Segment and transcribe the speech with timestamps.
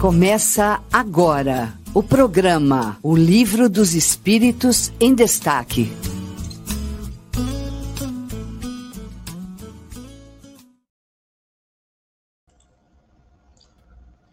[0.00, 5.92] Começa agora o programa O Livro dos Espíritos em Destaque.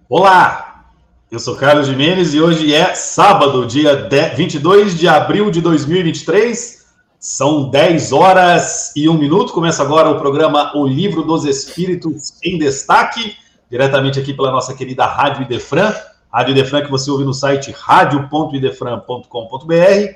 [0.07, 0.85] Olá,
[1.29, 4.07] eu sou Carlos Jimenez e hoje é sábado, dia
[4.37, 6.85] 22 de abril de 2023.
[7.19, 9.51] São 10 horas e 1 minuto.
[9.51, 13.35] Começa agora o programa O Livro dos Espíritos em Destaque
[13.69, 15.93] diretamente aqui pela nossa querida Rádio Idefran,
[16.31, 20.15] Rádio Idefran que você ouve no site radio.idefran.com.br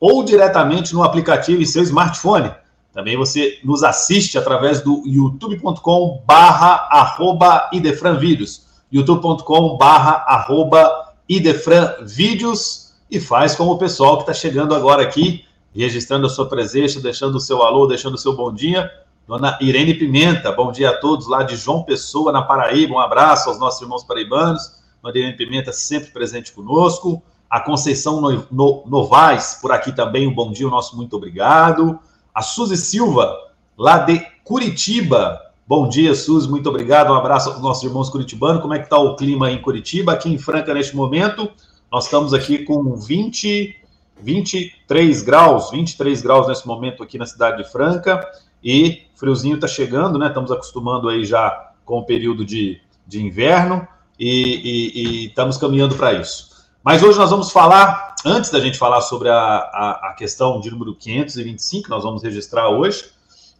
[0.00, 2.50] ou diretamente no aplicativo em seu smartphone.
[2.92, 13.18] Também você nos assiste através do youtube.com barra arroba idefranvídeos, youtube.com barra arroba idefranvídeos e
[13.18, 15.44] faz como o pessoal que está chegando agora aqui,
[15.74, 18.90] registrando a sua presença, deixando o seu alô, deixando o seu bom dia,
[19.26, 22.94] Dona Irene Pimenta, bom dia a todos lá de João Pessoa, na Paraíba.
[22.94, 24.82] Um abraço aos nossos irmãos paraibanos.
[25.00, 27.22] Dona Irene Pimenta sempre presente conosco.
[27.48, 28.20] A Conceição
[28.86, 32.00] Novaes, por aqui também, um bom dia, o nosso muito obrigado.
[32.34, 33.36] A Suzy Silva,
[33.78, 35.40] lá de Curitiba.
[35.68, 37.12] Bom dia, Suzy, muito obrigado.
[37.12, 38.60] Um abraço aos nossos irmãos curitibanos.
[38.60, 40.12] Como é que está o clima em Curitiba?
[40.12, 41.48] Aqui em Franca, neste momento,
[41.92, 43.76] nós estamos aqui com 20,
[44.20, 48.20] 23 graus, 23 graus nesse momento aqui na cidade de Franca.
[48.62, 50.28] E friozinho está chegando, né?
[50.28, 53.86] Estamos acostumando aí já com o período de, de inverno
[54.18, 56.52] e, e, e estamos caminhando para isso.
[56.82, 60.70] Mas hoje nós vamos falar, antes da gente falar sobre a, a, a, questão de
[60.70, 63.04] número 525, que nós vamos registrar hoje,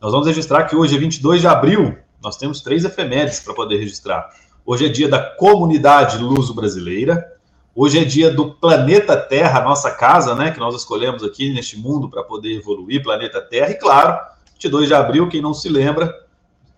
[0.01, 3.77] nós vamos registrar que hoje é 22 de abril, nós temos três efemérides para poder
[3.77, 4.29] registrar.
[4.67, 7.33] Hoje é dia da Comunidade Luso Brasileira,
[7.75, 12.09] hoje é dia do planeta Terra, nossa casa, né, que nós escolhemos aqui neste mundo
[12.09, 14.19] para poder evoluir, planeta Terra, e claro,
[14.63, 16.25] 22 de abril, quem não se lembra,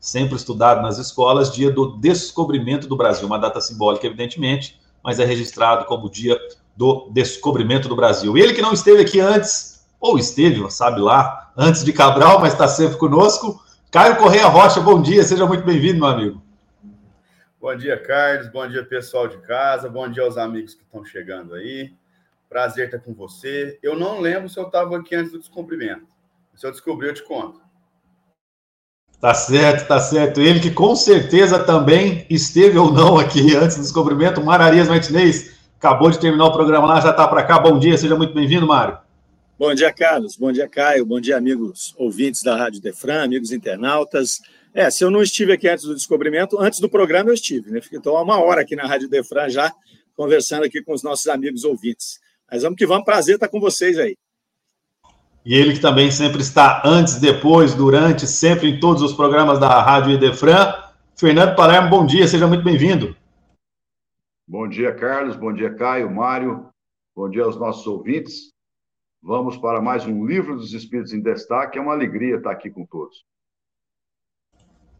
[0.00, 5.24] sempre estudado nas escolas, dia do descobrimento do Brasil, uma data simbólica, evidentemente, mas é
[5.24, 6.38] registrado como dia
[6.74, 8.38] do descobrimento do Brasil.
[8.38, 12.66] Ele que não esteve aqui antes, ou esteve, sabe lá, antes de Cabral, mas está
[12.66, 16.42] sempre conosco, Caio Correia Rocha, bom dia, seja muito bem-vindo, meu amigo.
[17.60, 21.54] Bom dia, Carlos, bom dia, pessoal de casa, bom dia aos amigos que estão chegando
[21.54, 21.92] aí.
[22.48, 23.78] Prazer estar com você.
[23.82, 26.06] Eu não lembro se eu estava aqui antes do descobrimento.
[26.54, 27.63] Se eu descobrir, eu te conto.
[29.24, 30.38] Tá certo, tá certo.
[30.38, 34.44] Ele que com certeza também esteve ou não aqui antes do descobrimento.
[34.44, 37.58] Mararias Martinez acabou de terminar o programa lá, já está para cá.
[37.58, 38.98] Bom dia, seja muito bem-vindo, Mário.
[39.58, 40.36] Bom dia, Carlos.
[40.36, 41.06] Bom dia, Caio.
[41.06, 44.42] Bom dia, amigos ouvintes da Rádio Defran, amigos internautas.
[44.74, 47.80] É, se eu não estive aqui antes do descobrimento, antes do programa eu estive, né?
[47.90, 49.72] Estou há uma hora aqui na Rádio Defran já,
[50.14, 52.20] conversando aqui com os nossos amigos ouvintes.
[52.52, 54.18] Mas vamos que vamos, prazer estar com vocês aí.
[55.44, 59.82] E ele que também sempre está antes, depois, durante, sempre em todos os programas da
[59.82, 60.72] Rádio Idefran.
[61.14, 63.14] Fernando Palermo, bom dia, seja muito bem-vindo.
[64.48, 66.66] Bom dia, Carlos, bom dia, Caio, Mário,
[67.14, 68.52] bom dia aos nossos ouvintes.
[69.22, 72.86] Vamos para mais um Livro dos Espíritos em Destaque, é uma alegria estar aqui com
[72.86, 73.24] todos.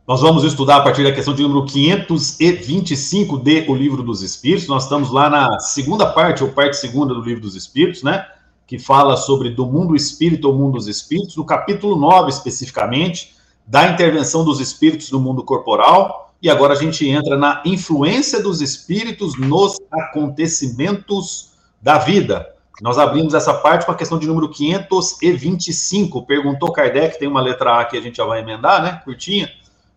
[0.06, 4.68] Nós vamos estudar a partir da questão de número 525 de O Livro dos Espíritos.
[4.68, 8.26] Nós estamos lá na segunda parte, ou parte segunda do Livro dos Espíritos, né?
[8.66, 13.34] Que fala sobre do mundo espírito ou mundo dos espíritos, no capítulo 9 especificamente,
[13.66, 18.60] da intervenção dos espíritos no mundo corporal, e agora a gente entra na influência dos
[18.60, 22.54] espíritos nos acontecimentos da vida.
[22.82, 26.26] Nós abrimos essa parte com a questão de número 525.
[26.26, 29.00] Perguntou Kardec, tem uma letra A que a gente já vai emendar, né?
[29.04, 29.48] Curtinha.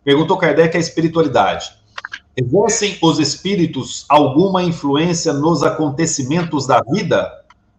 [0.03, 1.71] Perguntou Kardec a espiritualidade.
[2.35, 7.29] Exercem os espíritos alguma influência nos acontecimentos da vida?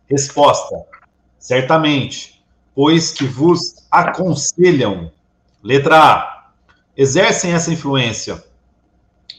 [0.08, 0.84] Resposta:
[1.38, 2.42] certamente,
[2.74, 5.10] pois que vos aconselham.
[5.62, 6.50] Letra A.
[6.96, 8.42] Exercem essa influência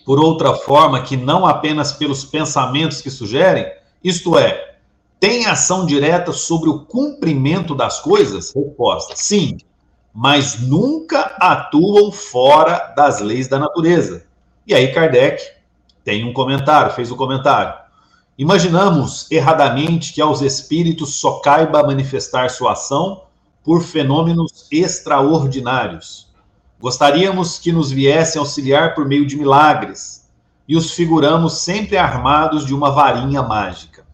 [0.05, 3.71] por outra forma que não apenas pelos pensamentos que sugerem,
[4.03, 4.75] isto é,
[5.19, 8.51] tem ação direta sobre o cumprimento das coisas?
[8.55, 9.57] Resposta: sim,
[10.13, 14.25] mas nunca atuam fora das leis da natureza.
[14.65, 15.43] E aí Kardec
[16.03, 17.73] tem um comentário, fez o um comentário.
[18.39, 23.23] Imaginamos erradamente que aos espíritos só caiba manifestar sua ação
[23.61, 26.29] por fenômenos extraordinários.
[26.79, 30.25] Gostaríamos que nos viessem auxiliar por meio de milagres,
[30.65, 34.05] e os figuramos sempre armados de uma varinha mágica.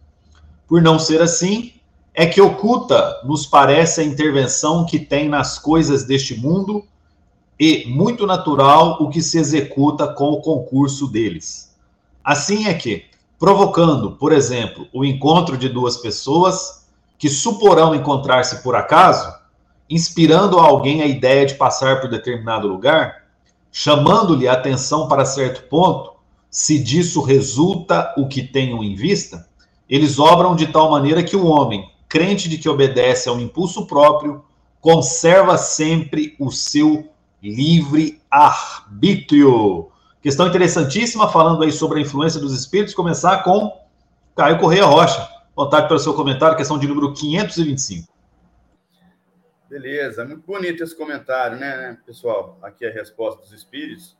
[0.66, 1.74] Por não ser assim,
[2.12, 6.84] é que oculta, nos parece, a intervenção que tem nas coisas deste mundo
[7.60, 11.72] e, muito natural, o que se executa com o concurso deles.
[12.24, 13.04] Assim é que,
[13.38, 16.86] provocando, por exemplo, o encontro de duas pessoas
[17.18, 19.32] que suporão encontrar-se por acaso,
[19.88, 23.24] inspirando a alguém a ideia de passar por determinado lugar,
[23.70, 26.12] chamando-lhe a atenção para certo ponto,
[26.50, 29.46] se disso resulta o que tenham em vista,
[29.88, 33.86] eles obram de tal maneira que o homem, crente de que obedece a um impulso
[33.86, 34.42] próprio,
[34.80, 37.08] conserva sempre o seu
[37.42, 39.90] livre arbítrio.
[40.26, 43.80] Questão interessantíssima, falando aí sobre a influência dos espíritos, começar com
[44.34, 45.24] Caio Correia Rocha.
[45.54, 48.12] Vontade pelo seu comentário, questão de número 525.
[49.70, 52.58] Beleza, muito bonito esse comentário, né, pessoal?
[52.60, 54.16] Aqui a resposta dos espíritos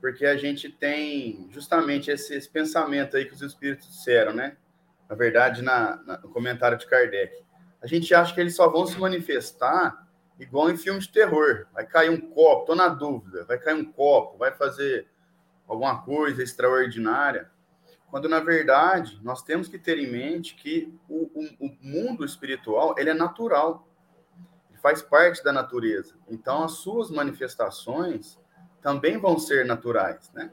[0.00, 4.56] porque a gente tem justamente esse, esse, pensamento aí que os espíritos disseram, né?
[5.06, 7.36] Na verdade, na, na, no comentário de Kardec.
[7.82, 10.08] A gente acha que eles só vão se manifestar
[10.40, 11.66] igual em filme de terror.
[11.74, 15.11] Vai cair um copo, tô na dúvida, vai cair um copo, vai fazer
[15.66, 17.50] alguma coisa extraordinária.
[18.10, 22.94] Quando, na verdade, nós temos que ter em mente que o, o, o mundo espiritual
[22.98, 23.88] ele é natural,
[24.68, 26.14] ele faz parte da natureza.
[26.28, 28.38] Então, as suas manifestações
[28.82, 30.52] também vão ser naturais, né?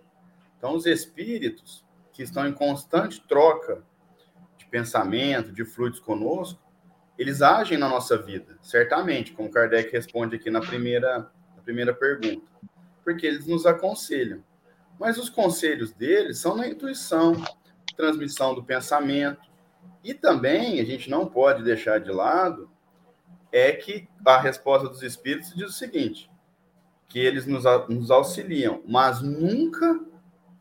[0.58, 3.84] Então, os espíritos que estão em constante troca
[4.58, 6.62] de pensamento, de fluidos conosco,
[7.18, 12.50] eles agem na nossa vida, certamente, como Kardec responde aqui na primeira, na primeira pergunta,
[13.04, 14.42] porque eles nos aconselham.
[15.00, 17.34] Mas os conselhos deles são na intuição,
[17.96, 19.50] transmissão do pensamento,
[20.04, 22.70] e também a gente não pode deixar de lado
[23.52, 26.30] é que a resposta dos espíritos diz o seguinte:
[27.08, 30.00] que eles nos, nos auxiliam, mas nunca,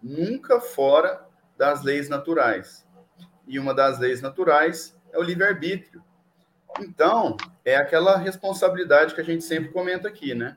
[0.03, 1.27] nunca fora
[1.57, 2.87] das leis naturais.
[3.47, 6.03] E uma das leis naturais é o livre-arbítrio.
[6.81, 10.57] Então, é aquela responsabilidade que a gente sempre comenta aqui, né?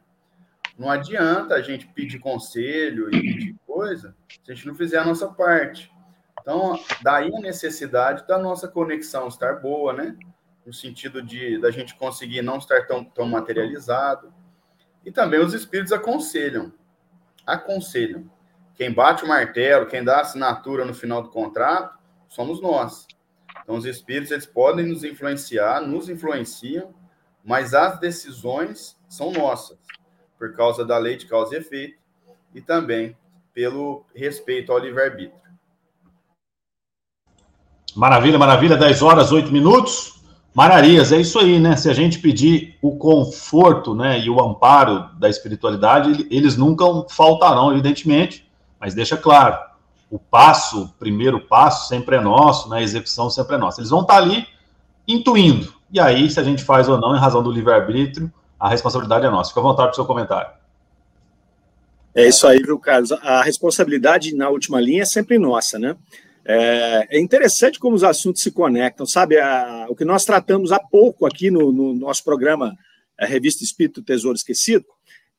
[0.77, 5.05] Não adianta a gente pedir conselho e pedir coisa se a gente não fizer a
[5.05, 5.91] nossa parte.
[6.39, 10.15] Então, daí a necessidade da nossa conexão estar boa, né?
[10.63, 14.31] No sentido de da gente conseguir não estar tão, tão materializado,
[15.03, 16.71] e também os espíritos aconselham.
[17.45, 18.29] Aconselham.
[18.75, 21.97] Quem bate o martelo, quem dá a assinatura no final do contrato,
[22.27, 23.07] somos nós.
[23.63, 26.93] Então, os espíritos eles podem nos influenciar, nos influenciam,
[27.43, 29.79] mas as decisões são nossas,
[30.37, 31.99] por causa da lei de causa e efeito
[32.53, 33.17] e também
[33.53, 35.39] pelo respeito ao livre-arbítrio.
[37.95, 38.77] Maravilha, maravilha.
[38.77, 40.21] 10 horas, 8 minutos.
[40.53, 41.77] Mararias, é isso aí, né?
[41.77, 47.71] Se a gente pedir o conforto né, e o amparo da espiritualidade, eles nunca faltarão,
[47.71, 49.57] evidentemente, mas deixa claro,
[50.09, 53.80] o passo, o primeiro passo sempre é nosso, né, a execução sempre é nossa.
[53.80, 54.45] Eles vão estar ali
[55.07, 59.25] intuindo, e aí, se a gente faz ou não, em razão do livre-arbítrio, a responsabilidade
[59.25, 59.50] é nossa.
[59.50, 60.51] Fica à vontade para o seu comentário.
[62.13, 63.11] É isso aí, viu, Carlos?
[63.13, 65.95] A responsabilidade na última linha é sempre nossa, né?
[66.43, 69.37] É, é, interessante como os assuntos se conectam, sabe?
[69.39, 72.75] A, o que nós tratamos há pouco aqui no, no nosso programa
[73.17, 74.85] a Revista Espírito Tesouro Esquecido,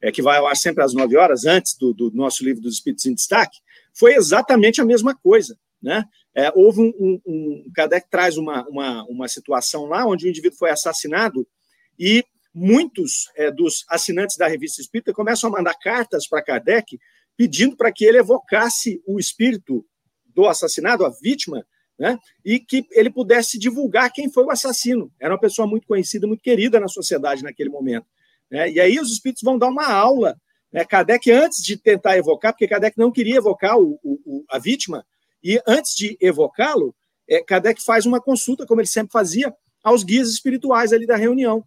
[0.00, 2.74] é, que vai ao ar sempre às nove horas, antes do, do, nosso livro dos
[2.74, 3.58] Espíritos em Destaque,
[3.92, 5.58] foi exatamente a mesma coisa.
[5.82, 6.04] Né?
[6.34, 7.70] É, houve um, um, um.
[7.74, 11.46] Kardec traz uma, uma, uma situação lá onde o indivíduo foi assassinado
[11.98, 16.98] e muitos é, dos assinantes da Revista Espírita começam a mandar cartas para Kardec
[17.36, 19.84] pedindo para que ele evocasse o espírito
[20.34, 21.64] do assassinado, a vítima,
[21.98, 22.18] né?
[22.44, 25.10] e que ele pudesse divulgar quem foi o assassino.
[25.20, 28.06] Era uma pessoa muito conhecida, muito querida na sociedade naquele momento.
[28.50, 28.70] Né?
[28.70, 30.36] E aí os espíritos vão dar uma aula.
[30.70, 30.84] Né?
[30.84, 35.04] Kardec, antes de tentar evocar, porque Kardec não queria evocar o, o, a vítima,
[35.42, 36.94] e antes de evocá-lo,
[37.28, 41.64] é, Kardec faz uma consulta, como ele sempre fazia, aos guias espirituais ali da reunião.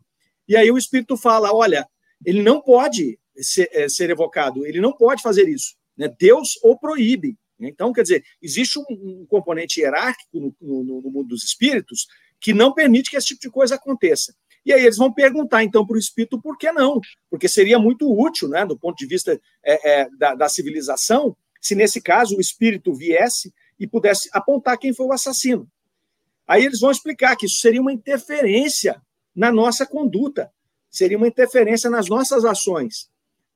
[0.47, 1.87] E aí o espírito fala: olha,
[2.25, 5.75] ele não pode ser, é, ser evocado, ele não pode fazer isso.
[5.97, 6.13] Né?
[6.19, 7.37] Deus o proíbe.
[7.59, 12.05] Então, quer dizer, existe um, um componente hierárquico no, no, no, mundo dos espíritos
[12.39, 14.35] que não permite que esse tipo de coisa aconteça.
[14.65, 16.99] E aí eles vão perguntar, então, para o espírito por que não?
[17.29, 21.75] Porque seria muito útil, né, do ponto de vista é, é, da, da civilização, se
[21.75, 25.69] nesse caso o espírito viesse e pudesse apontar quem foi o assassino.
[26.47, 29.01] Aí eles vão explicar que isso seria uma interferência
[29.35, 30.51] na nossa conduta,
[30.89, 33.09] seria uma interferência nas nossas ações.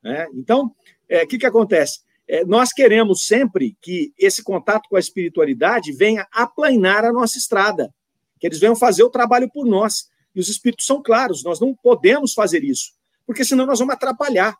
[0.04, 0.28] Né?
[0.34, 0.74] Então, o
[1.08, 2.02] é, que, que acontece?
[2.28, 7.94] É, nós queremos sempre que esse contato com a espiritualidade venha aplanar a nossa estrada,
[8.40, 10.10] que eles venham fazer o trabalho por nós.
[10.36, 12.92] E os espíritos são claros, nós não podemos fazer isso,
[13.26, 14.56] porque senão nós vamos atrapalhar.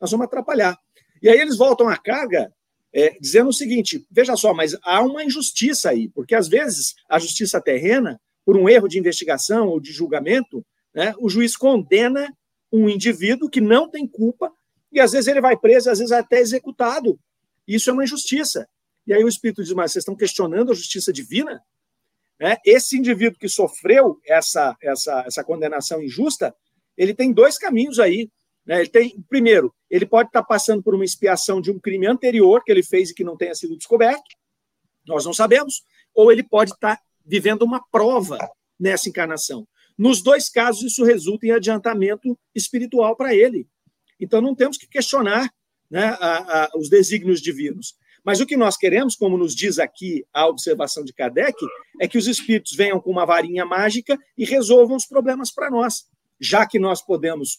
[0.00, 0.78] Nós vamos atrapalhar.
[1.20, 2.52] E aí eles voltam à carga
[2.92, 7.18] é, dizendo o seguinte: veja só, mas há uma injustiça aí, porque às vezes a
[7.18, 12.32] justiça terrena, por um erro de investigação ou de julgamento, né, o juiz condena
[12.72, 14.52] um indivíduo que não tem culpa
[14.92, 17.18] e às vezes ele vai preso, às vezes até executado.
[17.66, 18.68] Isso é uma injustiça.
[19.06, 21.62] E aí o Espírito diz, mas vocês estão questionando a justiça divina?
[22.40, 26.54] É, esse indivíduo que sofreu essa, essa, essa condenação injusta,
[26.96, 28.30] ele tem dois caminhos aí.
[28.64, 28.80] Né?
[28.80, 32.72] Ele tem, primeiro, ele pode estar passando por uma expiação de um crime anterior que
[32.72, 34.22] ele fez e que não tenha sido descoberto,
[35.06, 35.82] nós não sabemos,
[36.14, 38.38] ou ele pode estar vivendo uma prova
[38.78, 39.66] nessa encarnação.
[39.96, 43.68] Nos dois casos, isso resulta em adiantamento espiritual para ele.
[44.18, 45.50] Então, não temos que questionar
[45.90, 47.94] né, a, a, os desígnios divinos.
[48.24, 51.56] Mas o que nós queremos, como nos diz aqui a observação de Kardec,
[52.00, 56.06] é que os espíritos venham com uma varinha mágica e resolvam os problemas para nós.
[56.38, 57.58] Já que nós podemos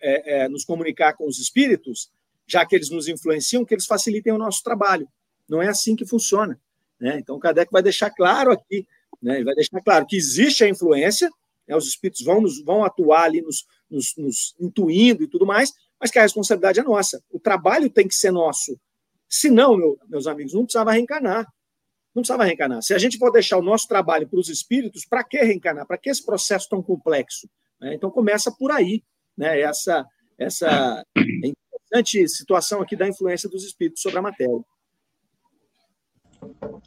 [0.00, 2.10] é, é, nos comunicar com os espíritos,
[2.46, 5.08] já que eles nos influenciam, que eles facilitem o nosso trabalho.
[5.48, 6.60] Não é assim que funciona.
[7.02, 7.18] Né?
[7.18, 8.86] Então, Kardec vai deixar claro aqui,
[9.20, 9.34] né?
[9.34, 11.28] ele vai deixar claro que existe a influência,
[11.66, 11.74] né?
[11.74, 16.12] os espíritos vão, nos, vão atuar ali nos, nos, nos intuindo e tudo mais, mas
[16.12, 17.20] que a responsabilidade é nossa.
[17.28, 18.78] O trabalho tem que ser nosso.
[19.28, 21.44] Se não, meu, meus amigos, não precisava reencarnar.
[22.14, 22.82] Não precisava reencarnar.
[22.82, 25.88] Se a gente for deixar o nosso trabalho para os espíritos, para que reencarnar?
[25.88, 27.50] Para que esse processo tão complexo?
[27.80, 27.94] Né?
[27.94, 29.02] Então começa por aí,
[29.36, 29.60] né?
[29.60, 30.06] essa,
[30.38, 34.62] essa interessante situação aqui da influência dos espíritos sobre a matéria.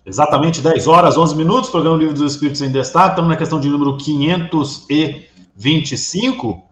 [0.06, 3.68] Exatamente 10 horas, 11 minutos, programa Livro dos Espíritos em Destaque, estamos na questão de
[3.68, 6.64] número 525,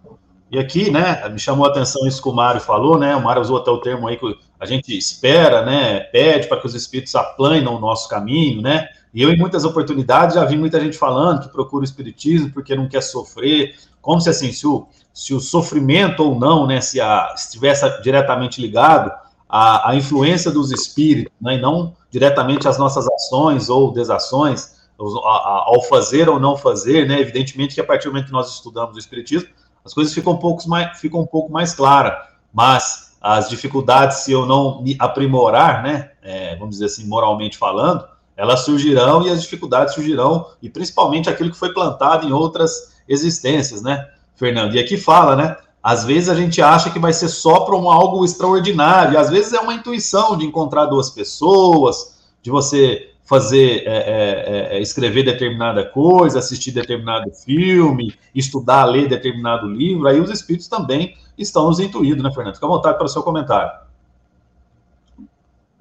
[0.51, 3.41] e aqui, né, me chamou a atenção isso que o Mário falou, né, o Mário
[3.41, 7.15] usou até o termo aí que a gente espera, né, pede para que os espíritos
[7.15, 11.41] aplanam o nosso caminho, né, e eu, em muitas oportunidades, já vi muita gente falando
[11.41, 15.39] que procura o espiritismo porque não quer sofrer, como se assim, se o, se o
[15.39, 19.11] sofrimento ou não, né, se a, estivesse diretamente ligado
[19.55, 25.79] à, à influência dos espíritos, né, e não diretamente às nossas ações ou desações, ao
[25.83, 28.99] fazer ou não fazer, né, evidentemente que a partir do momento que nós estudamos o
[28.99, 29.47] espiritismo,
[29.85, 32.15] as coisas ficam um pouco mais, ficam um pouco mais claras,
[32.51, 38.03] mas as dificuldades, se eu não me aprimorar, né, é, vamos dizer assim, moralmente falando,
[38.35, 43.83] elas surgirão e as dificuldades surgirão, e principalmente aquilo que foi plantado em outras existências,
[43.83, 44.73] né, Fernando?
[44.73, 45.55] E aqui fala, né?
[45.83, 49.51] Às vezes a gente acha que vai ser só para um algo extraordinário, às vezes
[49.51, 55.83] é uma intuição de encontrar duas pessoas, de você fazer, é, é, é, escrever determinada
[55.85, 62.23] coisa, assistir determinado filme, estudar, ler determinado livro, aí os espíritos também estão nos intuindo,
[62.23, 62.55] né, Fernando?
[62.55, 63.71] Fica à vontade para o seu comentário.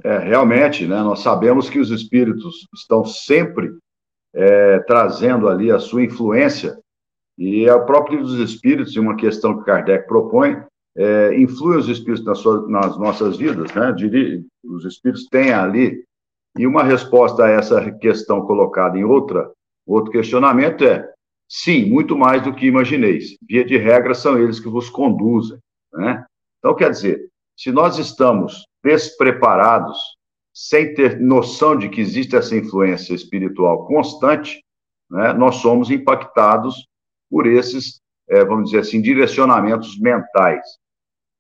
[0.03, 3.71] É, realmente, né, nós sabemos que os espíritos estão sempre
[4.35, 6.82] é, trazendo ali a sua influência
[7.39, 10.63] e a própria dos espíritos, e uma questão que Kardec propõe,
[10.97, 13.95] é, influi os espíritos nas, suas, nas nossas vidas, né?
[14.65, 16.05] Os espíritos têm ali.
[16.59, 19.51] E uma resposta a essa questão colocada em outra,
[19.87, 21.09] outro questionamento é:
[21.49, 23.37] sim, muito mais do que imagineis.
[23.49, 25.59] Via de regra, são eles que vos conduzem.
[25.95, 26.25] Né?
[26.59, 29.99] Então, quer dizer, se nós estamos despreparados,
[30.55, 34.63] sem ter noção de que existe essa influência espiritual constante,
[35.11, 36.87] né, nós somos impactados
[37.33, 40.63] por esses, é, vamos dizer assim, direcionamentos mentais.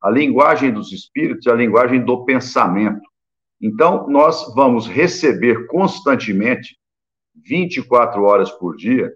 [0.02, 3.02] A linguagem dos espíritos é a linguagem do pensamento.
[3.60, 6.78] Então, nós vamos receber constantemente,
[7.34, 9.12] 24 horas por dia,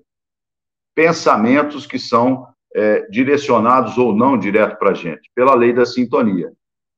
[0.94, 6.52] pensamentos que são é, direcionados ou não direto para a gente, pela lei da sintonia.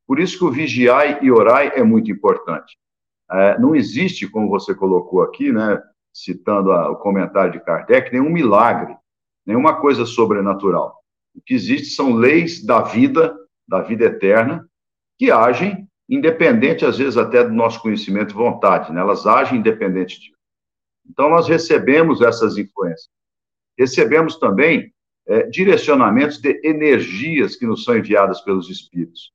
[0.09, 2.77] Por isso que o vigiai e orai é muito importante.
[3.31, 5.81] É, não existe, como você colocou aqui, né,
[6.13, 8.97] citando a, o comentário de Kardec, nenhum milagre
[9.49, 11.03] nenhuma coisa sobrenatural.
[11.35, 13.35] O que existe são leis da vida,
[13.67, 14.69] da vida eterna,
[15.19, 19.01] que agem independente, às vezes, até do nosso conhecimento e vontade, né?
[19.01, 20.37] elas agem independente disso.
[21.09, 23.09] Então, nós recebemos essas influências.
[23.79, 24.93] Recebemos também
[25.27, 29.33] é, direcionamentos de energias que nos são enviadas pelos espíritos.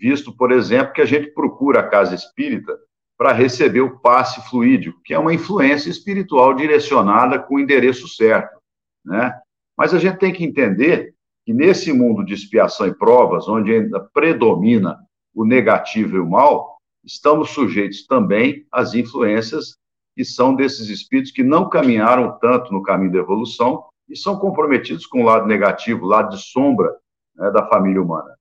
[0.00, 2.76] Visto, por exemplo, que a gente procura a casa espírita
[3.16, 8.58] para receber o passe fluídico, que é uma influência espiritual direcionada com o endereço certo.
[9.04, 9.32] Né?
[9.76, 11.14] Mas a gente tem que entender
[11.44, 14.98] que nesse mundo de expiação e provas, onde ainda predomina
[15.34, 19.76] o negativo e o mal, estamos sujeitos também às influências
[20.16, 25.06] que são desses espíritos que não caminharam tanto no caminho da evolução e são comprometidos
[25.06, 26.94] com o lado negativo, o lado de sombra
[27.34, 28.34] né, da família humana.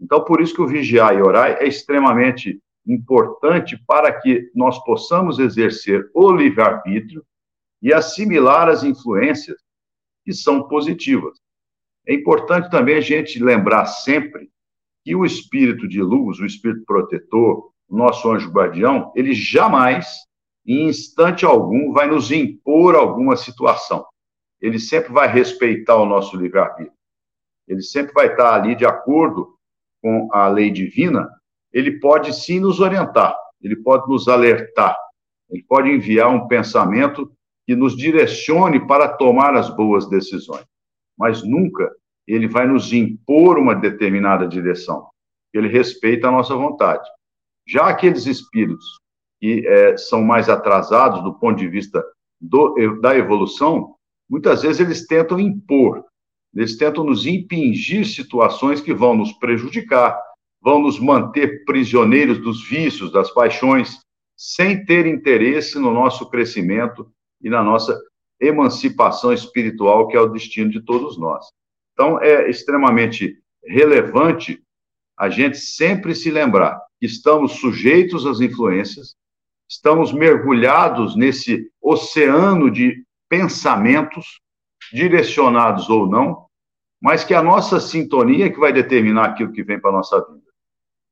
[0.00, 5.38] Então, por isso que o vigiar e orar é extremamente importante para que nós possamos
[5.38, 7.24] exercer o livre-arbítrio
[7.82, 9.56] e assimilar as influências
[10.26, 11.38] que são positivas.
[12.04, 14.50] É importante também a gente lembrar sempre
[15.04, 20.08] que o espírito de luz, o espírito protetor, o nosso anjo guardião, ele jamais,
[20.66, 24.04] em instante algum, vai nos impor alguma situação.
[24.60, 26.92] Ele sempre vai respeitar o nosso livre-arbítrio.
[27.68, 29.56] Ele sempre vai estar ali de acordo
[30.02, 31.30] com a lei divina.
[31.72, 34.96] Ele pode sim nos orientar, ele pode nos alertar,
[35.48, 37.32] ele pode enviar um pensamento
[37.66, 40.64] que nos direcione para tomar as boas decisões.
[41.18, 41.90] Mas nunca
[42.26, 45.08] ele vai nos impor uma determinada direção.
[45.52, 47.08] Ele respeita a nossa vontade.
[47.66, 48.84] Já aqueles espíritos
[49.40, 52.04] que é, são mais atrasados do ponto de vista
[52.40, 53.94] do, da evolução,
[54.28, 56.04] muitas vezes eles tentam impor,
[56.54, 60.18] eles tentam nos impingir situações que vão nos prejudicar,
[60.62, 64.00] vão nos manter prisioneiros dos vícios, das paixões,
[64.36, 67.98] sem ter interesse no nosso crescimento e na nossa
[68.40, 71.46] emancipação espiritual, que é o destino de todos nós.
[71.92, 74.62] Então, é extremamente relevante
[75.16, 79.16] a gente sempre se lembrar que estamos sujeitos às influências,
[79.68, 84.40] estamos mergulhados nesse oceano de pensamentos,
[84.92, 86.46] direcionados ou não,
[87.00, 90.18] mas que a nossa sintonia é que vai determinar aquilo que vem para a nossa
[90.20, 90.46] vida.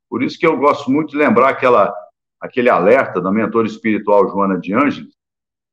[0.09, 1.93] Por isso que eu gosto muito de lembrar aquela,
[2.40, 5.14] aquele alerta da mentora espiritual Joana de Ângeles,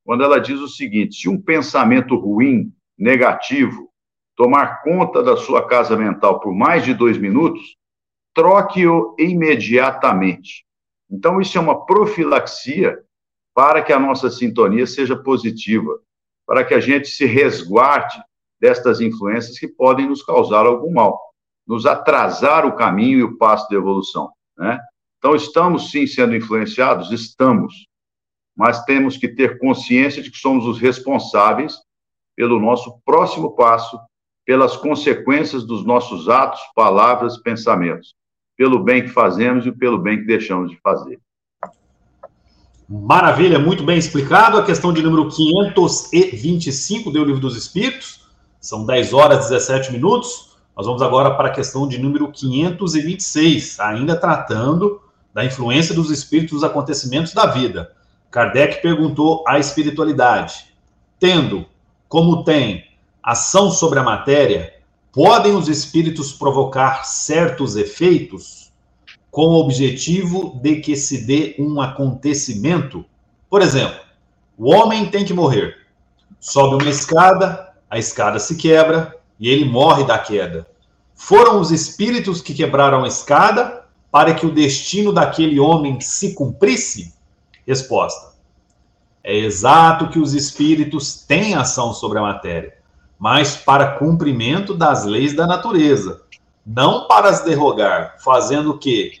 [0.04, 3.90] quando ela diz o seguinte: se um pensamento ruim, negativo,
[4.36, 7.76] tomar conta da sua casa mental por mais de dois minutos,
[8.34, 10.64] troque-o imediatamente.
[11.10, 12.98] Então, isso é uma profilaxia
[13.54, 15.98] para que a nossa sintonia seja positiva,
[16.46, 18.18] para que a gente se resguarde
[18.58, 21.20] destas influências que podem nos causar algum mal,
[21.66, 24.30] nos atrasar o caminho e o passo de evolução.
[24.56, 24.80] Né?
[25.18, 27.10] Então, estamos sim sendo influenciados?
[27.12, 27.86] Estamos.
[28.56, 31.76] Mas temos que ter consciência de que somos os responsáveis
[32.36, 33.98] pelo nosso próximo passo,
[34.44, 38.14] pelas consequências dos nossos atos, palavras, pensamentos
[38.56, 41.18] pelo bem que fazemos e pelo bem que deixamos de fazer.
[42.88, 44.58] Maravilha, muito bem explicado.
[44.58, 48.20] A questão de número 525 do Livro dos Espíritos.
[48.60, 50.56] São 10 horas e 17 minutos.
[50.76, 55.00] Nós vamos agora para a questão de número 526, ainda tratando
[55.34, 57.90] da influência dos espíritos nos acontecimentos da vida.
[58.32, 60.74] Kardec perguntou à espiritualidade:
[61.20, 61.64] tendo,
[62.08, 62.84] como tem,
[63.22, 68.72] ação sobre a matéria, Podem os espíritos provocar certos efeitos
[69.30, 73.04] com o objetivo de que se dê um acontecimento?
[73.50, 74.00] Por exemplo,
[74.56, 75.76] o homem tem que morrer.
[76.40, 80.66] Sobe uma escada, a escada se quebra e ele morre da queda.
[81.14, 87.12] Foram os espíritos que quebraram a escada para que o destino daquele homem se cumprisse?
[87.66, 88.34] Resposta:
[89.22, 92.82] É exato que os espíritos têm ação sobre a matéria
[93.22, 96.22] mas para cumprimento das leis da natureza,
[96.66, 99.20] não para as derrogar, fazendo que,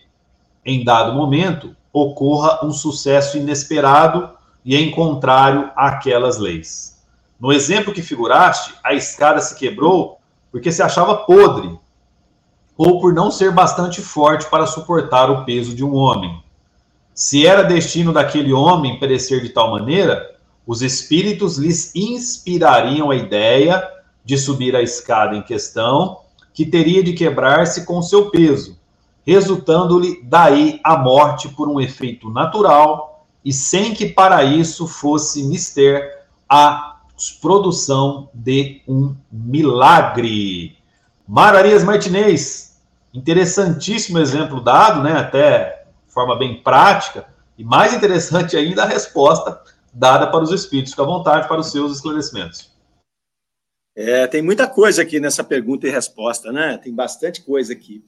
[0.66, 4.30] em dado momento, ocorra um sucesso inesperado
[4.64, 7.00] e em contrário àquelas leis.
[7.38, 10.18] No exemplo que figuraste, a escada se quebrou
[10.50, 11.78] porque se achava podre,
[12.76, 16.41] ou por não ser bastante forte para suportar o peso de um homem.
[17.14, 20.34] Se era destino daquele homem perecer de tal maneira,
[20.66, 23.86] os espíritos lhes inspirariam a ideia
[24.24, 26.20] de subir a escada em questão,
[26.54, 28.78] que teria de quebrar-se com seu peso,
[29.26, 36.22] resultando-lhe daí a morte por um efeito natural e sem que para isso fosse mister
[36.48, 37.00] a
[37.40, 40.76] produção de um milagre.
[41.26, 42.80] Mararias Martinez,
[43.12, 45.81] interessantíssimo exemplo dado, né, até
[46.12, 50.92] forma bem prática, e mais interessante ainda a resposta dada para os espíritos.
[50.92, 52.72] Fica à vontade para os seus esclarecimentos.
[53.94, 56.78] É, tem muita coisa aqui nessa pergunta e resposta, né?
[56.78, 58.02] Tem bastante coisa aqui.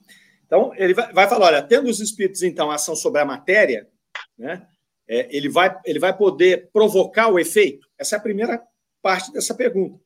[0.46, 3.88] Então, ele vai, vai falar: olha, tendo os espíritos, então, ação sobre a matéria,
[4.38, 4.66] né?
[5.06, 7.86] É, ele, vai, ele vai poder provocar o efeito?
[7.98, 8.62] Essa é a primeira
[9.02, 10.00] parte dessa pergunta.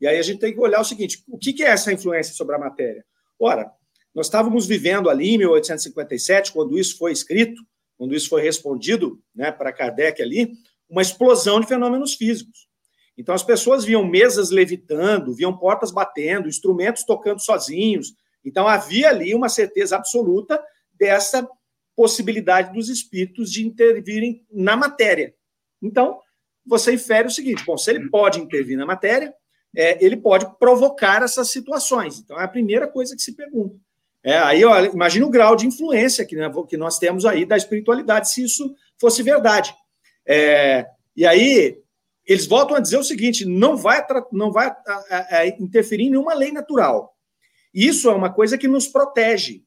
[0.00, 2.56] E aí a gente tem que olhar o seguinte: o que é essa influência sobre
[2.56, 3.04] a matéria?
[3.38, 3.70] Ora,
[4.14, 7.62] nós estávamos vivendo ali em 1857, quando isso foi escrito,
[7.96, 10.52] quando isso foi respondido né, para Kardec ali,
[10.88, 12.68] uma explosão de fenômenos físicos.
[13.16, 18.14] Então as pessoas viam mesas levitando, viam portas batendo, instrumentos tocando sozinhos.
[18.44, 20.60] Então havia ali uma certeza absoluta
[20.98, 21.46] dessa
[21.94, 25.34] possibilidade dos espíritos de intervirem na matéria.
[25.82, 26.18] Então
[26.64, 29.34] você infere o seguinte: bom, se ele pode intervir na matéria,
[29.76, 32.18] é, ele pode provocar essas situações.
[32.18, 33.78] Então é a primeira coisa que se pergunta.
[34.22, 37.56] É, aí ó, imagina o grau de influência que, né, que nós temos aí da
[37.56, 39.74] espiritualidade, se isso fosse verdade.
[40.26, 41.78] É, e aí
[42.26, 46.34] eles voltam a dizer o seguinte: não vai, não vai a, a, interferir em nenhuma
[46.34, 47.16] lei natural.
[47.72, 49.64] Isso é uma coisa que nos protege.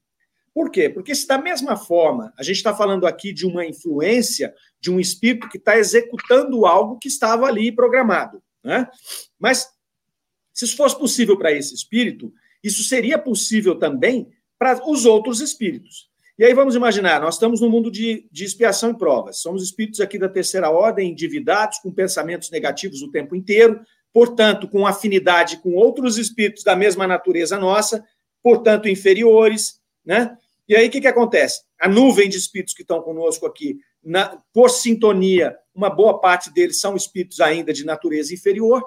[0.54, 0.88] Por quê?
[0.88, 5.00] Porque se da mesma forma a gente está falando aqui de uma influência de um
[5.00, 8.88] espírito que está executando algo que estava ali programado, né?
[9.40, 9.68] Mas
[10.54, 12.32] se isso fosse possível para esse espírito,
[12.64, 14.32] isso seria possível também
[14.64, 16.10] para os outros espíritos.
[16.40, 19.42] E aí vamos imaginar, nós estamos no mundo de, de expiação e provas.
[19.42, 23.82] Somos espíritos aqui da terceira ordem, endividados, com pensamentos negativos o tempo inteiro,
[24.14, 28.06] portanto, com afinidade com outros espíritos da mesma natureza nossa,
[28.42, 30.38] portanto, inferiores, né?
[30.66, 31.60] E aí, o que, que acontece?
[31.78, 36.80] A nuvem de espíritos que estão conosco aqui, na, por sintonia, uma boa parte deles
[36.80, 38.82] são espíritos ainda de natureza inferior.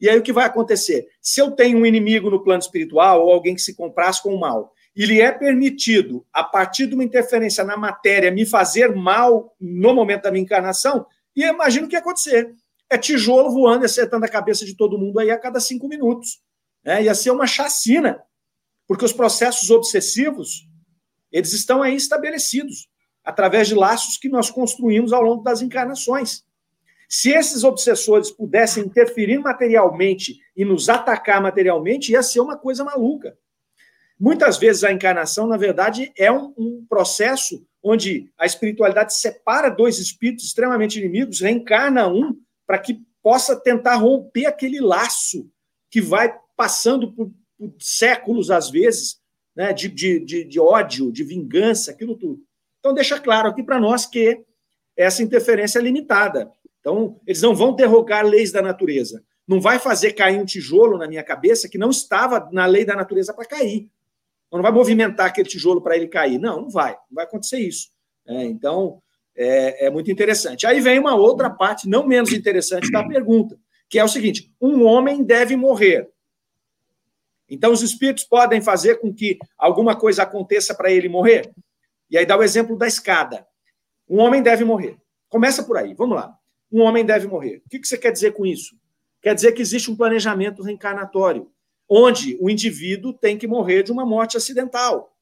[0.00, 1.06] E aí, o que vai acontecer?
[1.20, 4.40] Se eu tenho um inimigo no plano espiritual, ou alguém que se compraz com o
[4.40, 4.72] mal,
[5.06, 10.22] lhe é permitido, a partir de uma interferência na matéria, me fazer mal no momento
[10.22, 12.54] da minha encarnação, e imagino o que ia acontecer.
[12.88, 16.42] É tijolo voando, acertando a cabeça de todo mundo aí a cada cinco minutos.
[16.84, 18.22] É, ia ser uma chacina,
[18.86, 20.68] porque os processos obsessivos,
[21.30, 22.88] eles estão aí estabelecidos,
[23.22, 26.44] através de laços que nós construímos ao longo das encarnações.
[27.08, 33.36] Se esses obsessores pudessem interferir materialmente e nos atacar materialmente, ia ser uma coisa maluca.
[34.20, 39.98] Muitas vezes a encarnação, na verdade, é um, um processo onde a espiritualidade separa dois
[39.98, 45.50] espíritos extremamente inimigos, reencarna um para que possa tentar romper aquele laço
[45.90, 49.18] que vai passando por, por séculos, às vezes,
[49.56, 52.42] né, de, de, de, de ódio, de vingança, aquilo tudo.
[52.78, 54.44] Então, deixa claro aqui para nós que
[54.94, 56.52] essa interferência é limitada.
[56.80, 59.24] Então, eles não vão derrogar leis da natureza.
[59.48, 62.94] Não vai fazer cair um tijolo na minha cabeça que não estava na lei da
[62.94, 63.88] natureza para cair
[64.56, 66.38] não vai movimentar aquele tijolo para ele cair.
[66.38, 66.92] Não, não vai.
[66.92, 67.90] Não vai acontecer isso.
[68.26, 69.00] É, então,
[69.36, 70.66] é, é, muito interessante.
[70.66, 73.58] Aí vem uma outra parte, não menos interessante, da pergunta,
[73.88, 76.08] que é o seguinte: um homem deve morrer.
[77.48, 81.50] Então, os espíritos podem fazer com que alguma coisa aconteça para ele morrer?
[82.08, 83.46] E aí dá o exemplo da escada.
[84.08, 84.96] Um homem deve morrer.
[85.28, 86.34] Começa por aí, vamos lá.
[86.70, 87.62] Um homem deve morrer.
[87.64, 88.76] O que você quer dizer com isso?
[89.20, 91.50] Quer dizer que existe um planejamento reencarnatório
[91.90, 95.16] onde o indivíduo tem que morrer de uma morte acidental.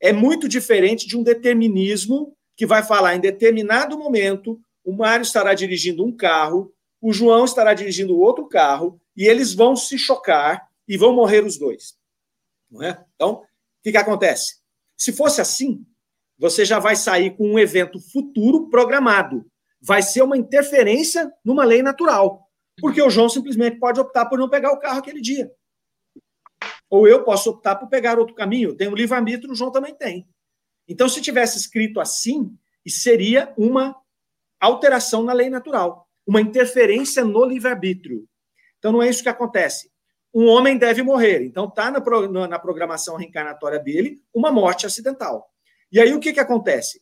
[0.00, 5.54] É muito diferente de um determinismo que vai falar em determinado momento o Mário estará
[5.54, 10.96] dirigindo um carro, o João estará dirigindo outro carro e eles vão se chocar e
[10.96, 11.96] vão morrer os dois.
[12.70, 13.04] Não é?
[13.14, 13.42] Então, o
[13.82, 14.56] que, que acontece?
[14.96, 15.84] Se fosse assim,
[16.38, 19.46] você já vai sair com um evento futuro programado.
[19.80, 22.48] Vai ser uma interferência numa lei natural.
[22.80, 25.52] Porque o João simplesmente pode optar por não pegar o carro aquele dia.
[26.92, 28.76] Ou eu posso optar por pegar outro caminho.
[28.76, 30.28] Tem o livre-arbítrio, o João também tem.
[30.86, 32.54] Então, se tivesse escrito assim,
[32.86, 33.96] seria uma
[34.60, 38.28] alteração na lei natural, uma interferência no livre-arbítrio.
[38.78, 39.90] Então, não é isso que acontece.
[40.34, 41.42] Um homem deve morrer.
[41.42, 45.50] Então, está na, na programação reencarnatória dele uma morte acidental.
[45.90, 47.00] E aí, o que, que acontece?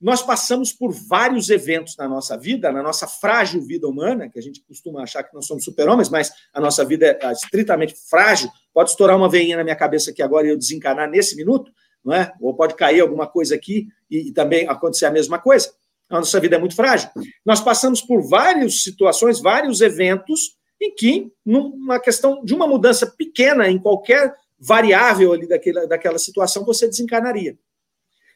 [0.00, 4.42] Nós passamos por vários eventos na nossa vida, na nossa frágil vida humana, que a
[4.42, 8.50] gente costuma achar que nós somos super-homens, mas a nossa vida é estritamente frágil.
[8.74, 11.72] Pode estourar uma veinha na minha cabeça aqui agora e eu desencarnar nesse minuto,
[12.04, 12.32] não é?
[12.40, 15.72] Ou pode cair alguma coisa aqui e, e também acontecer a mesma coisa.
[16.10, 17.08] A nossa vida é muito frágil.
[17.44, 23.68] Nós passamos por várias situações, vários eventos em que, numa questão de uma mudança pequena
[23.68, 27.58] em qualquer variável ali daquela, daquela situação, você desencarnaria.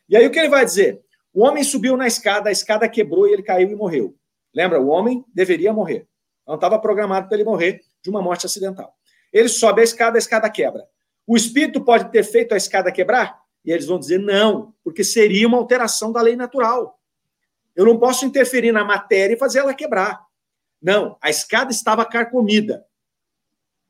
[0.08, 1.00] E aí o que ele vai dizer?
[1.32, 4.16] O homem subiu na escada, a escada quebrou e ele caiu e morreu.
[4.54, 4.80] Lembra?
[4.80, 6.08] O homem deveria morrer.
[6.46, 8.94] Não estava programado para ele morrer de uma morte acidental.
[9.32, 10.84] Ele sobe a escada, a escada quebra.
[11.26, 13.40] O espírito pode ter feito a escada quebrar?
[13.64, 16.98] E eles vão dizer não, porque seria uma alteração da lei natural.
[17.76, 20.20] Eu não posso interferir na matéria e fazer ela quebrar.
[20.82, 22.84] Não, a escada estava carcomida.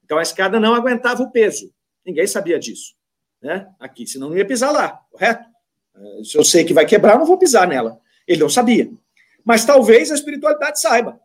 [0.05, 1.73] Então a escada não aguentava o peso.
[2.05, 2.95] Ninguém sabia disso.
[3.41, 3.73] Né?
[3.79, 5.49] Aqui, senão não ia pisar lá, correto?
[6.25, 8.01] Se eu sei que vai quebrar, eu não vou pisar nela.
[8.27, 8.91] Ele não sabia.
[9.45, 11.21] Mas talvez a espiritualidade saiba.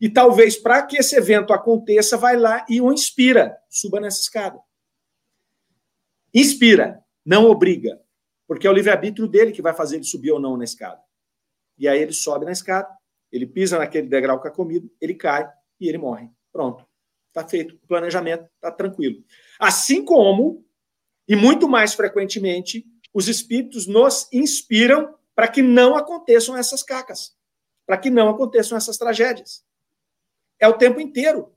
[0.00, 3.56] E talvez, para que esse evento aconteça, vai lá e o inspira.
[3.68, 4.60] Suba nessa escada.
[6.34, 8.00] Inspira, não obriga.
[8.46, 11.00] Porque é o livre-arbítrio dele que vai fazer ele subir ou não na escada.
[11.78, 12.88] E aí ele sobe na escada,
[13.30, 16.28] ele pisa naquele degrau que é comido, ele cai e ele morre.
[16.52, 16.86] Pronto.
[17.28, 17.74] Está feito.
[17.74, 19.22] O planejamento está tranquilo.
[19.58, 20.64] Assim como,
[21.28, 27.34] e muito mais frequentemente, os espíritos nos inspiram para que não aconteçam essas cacas,
[27.86, 29.64] para que não aconteçam essas tragédias.
[30.60, 31.50] É o tempo inteiro.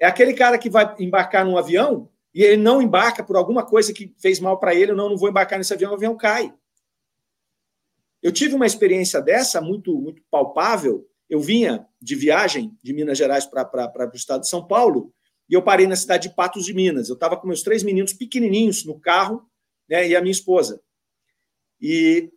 [0.00, 3.94] É aquele cara que vai embarcar num avião e ele não embarca por alguma coisa
[3.94, 6.52] que fez mal para ele, não, não vou embarcar nesse avião, o avião cai.
[8.20, 11.08] Eu tive uma experiência dessa muito, muito palpável.
[11.30, 15.14] Eu vinha de viagem de Minas Gerais para o estado de São Paulo
[15.48, 17.08] e eu parei na cidade de Patos de Minas.
[17.08, 19.48] Eu estava com meus três meninos pequenininhos no carro
[19.88, 20.80] né, e a minha esposa.
[21.80, 22.30] E,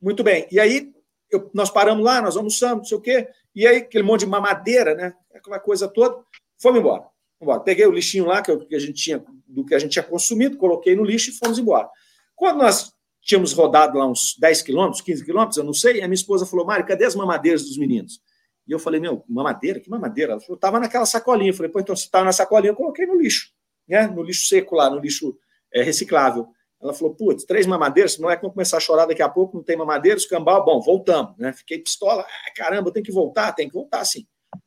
[0.00, 0.92] muito bem, e aí
[1.30, 4.26] eu, nós paramos lá, nós almoçamos, não sei o quê, e aí aquele monte de
[4.26, 6.22] mamadeira, né, aquela coisa toda,
[6.60, 7.04] fomos embora.
[7.40, 7.60] embora.
[7.60, 10.56] Peguei o lixinho lá que, que a gente tinha, do que a gente tinha consumido,
[10.56, 11.88] coloquei no lixo e fomos embora.
[12.34, 16.14] Quando nós tínhamos rodado lá uns 10 quilômetros, 15 quilômetros, eu não sei, a minha
[16.14, 18.20] esposa falou, Mário, cadê as mamadeiras dos meninos?
[18.66, 19.80] E eu falei, meu, mamadeira?
[19.80, 20.32] Que mamadeira?
[20.32, 21.50] Ela falou, estava naquela sacolinha.
[21.50, 23.50] Eu falei, pô, então se estava na sacolinha, eu coloquei no lixo,
[23.88, 24.06] né?
[24.06, 25.36] No lixo seco lá, no lixo
[25.72, 26.48] é, reciclável.
[26.82, 29.62] Ela falou, putz, três mamadeiras, não é vão começar a chorar daqui a pouco, não
[29.62, 31.52] tem mamadeiras, cambal, bom, voltamos, né?
[31.52, 34.26] Fiquei pistola, ah, caramba, tem que voltar, tem que voltar, sim.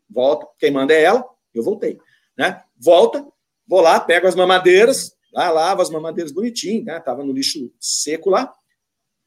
[0.10, 1.97] Volta, quem manda é ela, eu voltei,
[2.38, 2.63] né?
[2.78, 3.28] Volta,
[3.67, 7.01] vou lá, pego as mamadeiras, lá, lavo as mamadeiras bonitinho, né?
[7.01, 8.54] Tava no lixo seco lá,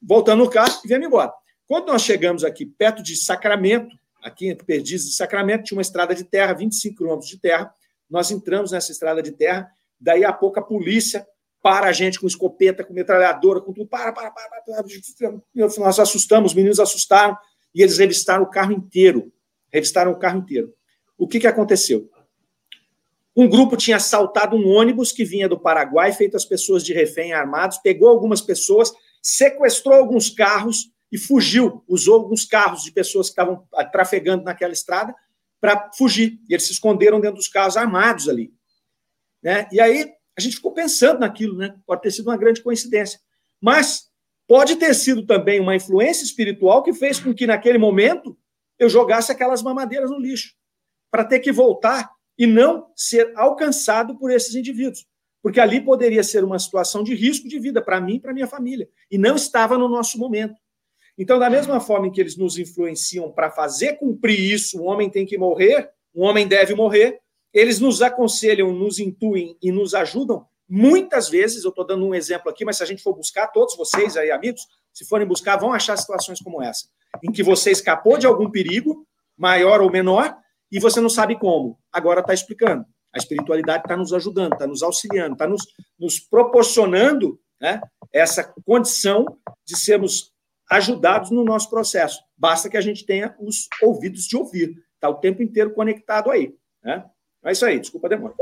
[0.01, 1.31] voltando no carro e viemos embora.
[1.67, 6.15] Quando nós chegamos aqui perto de Sacramento, aqui entre Perdizes e Sacramento, tinha uma estrada
[6.15, 7.71] de terra, 25 quilômetros de terra,
[8.09, 11.27] nós entramos nessa estrada de terra, daí a pouco a polícia
[11.61, 14.83] para a gente com escopeta, com metralhadora, com tudo, para, para, para, para.
[15.77, 17.37] Nós assustamos, os meninos assustaram
[17.73, 19.31] e eles revistaram o carro inteiro.
[19.71, 20.73] Revistaram o carro inteiro.
[21.17, 22.09] O que, que aconteceu?
[23.35, 27.33] Um grupo tinha assaltado um ônibus que vinha do Paraguai, feito as pessoas de refém
[27.33, 28.91] armados, pegou algumas pessoas,
[29.21, 31.83] sequestrou alguns carros e fugiu.
[31.87, 35.13] Usou alguns carros de pessoas que estavam ah, trafegando naquela estrada
[35.59, 36.39] para fugir.
[36.49, 38.53] E eles se esconderam dentro dos carros armados ali.
[39.41, 39.67] Né?
[39.71, 41.75] E aí a gente ficou pensando naquilo, né?
[41.85, 43.19] Pode ter sido uma grande coincidência.
[43.61, 44.09] Mas
[44.47, 48.37] pode ter sido também uma influência espiritual que fez com que, naquele momento,
[48.77, 50.55] eu jogasse aquelas mamadeiras no lixo,
[51.11, 55.05] para ter que voltar e não ser alcançado por esses indivíduos.
[55.41, 58.47] Porque ali poderia ser uma situação de risco de vida para mim e para minha
[58.47, 58.89] família.
[59.11, 60.55] E não estava no nosso momento.
[61.17, 65.09] Então, da mesma forma em que eles nos influenciam para fazer cumprir isso, o homem
[65.09, 67.19] tem que morrer, o homem deve morrer,
[67.53, 70.45] eles nos aconselham, nos intuem e nos ajudam.
[70.67, 73.75] Muitas vezes, eu estou dando um exemplo aqui, mas se a gente for buscar, todos
[73.75, 74.61] vocês aí, amigos,
[74.93, 76.87] se forem buscar, vão achar situações como essa,
[77.23, 80.37] em que você escapou de algum perigo, maior ou menor,
[80.71, 81.79] e você não sabe como.
[81.91, 82.85] Agora está explicando.
[83.13, 85.65] A espiritualidade está nos ajudando, está nos auxiliando, está nos,
[85.99, 87.81] nos proporcionando né,
[88.13, 89.25] essa condição
[89.65, 90.31] de sermos
[90.69, 92.21] ajudados no nosso processo.
[92.37, 94.75] Basta que a gente tenha os ouvidos de ouvir.
[94.93, 96.53] Está o tempo inteiro conectado aí.
[96.83, 97.03] Né?
[97.49, 98.33] É isso aí, desculpa a demora.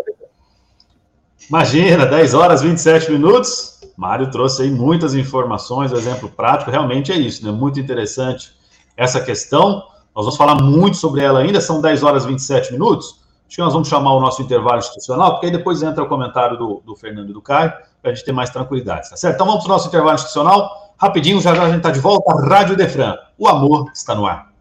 [1.50, 3.80] Imagina, 10 horas 27 minutos.
[3.96, 7.52] Mário trouxe aí muitas informações, exemplo prático, realmente é isso, né?
[7.52, 8.54] Muito interessante
[8.98, 9.88] essa questão.
[10.14, 13.22] Nós vamos falar muito sobre ela ainda, são 10 horas 27 minutos.
[13.48, 16.58] Acho que nós vamos chamar o nosso intervalo institucional, porque aí depois entra o comentário
[16.58, 19.36] do, do Fernando e do Caio, para a gente ter mais tranquilidade, tá certo?
[19.36, 20.94] Então vamos para o nosso intervalo institucional.
[20.98, 22.34] Rapidinho, já já a gente está de volta.
[22.42, 23.16] Rádio Defran.
[23.38, 24.52] O amor está no ar.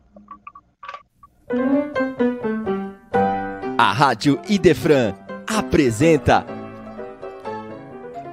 [3.78, 5.12] A Rádio Idefran
[5.46, 6.46] apresenta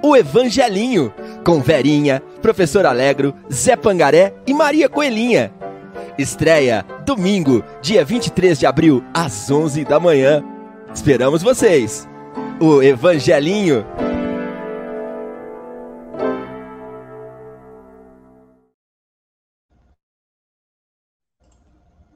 [0.01, 5.51] O Evangelinho, com Verinha, Professor Alegro, Zé Pangaré e Maria Coelhinha.
[6.17, 10.41] Estreia domingo, dia 23 de abril, às 11 da manhã.
[10.93, 12.08] Esperamos vocês.
[12.62, 13.86] O Evangelinho.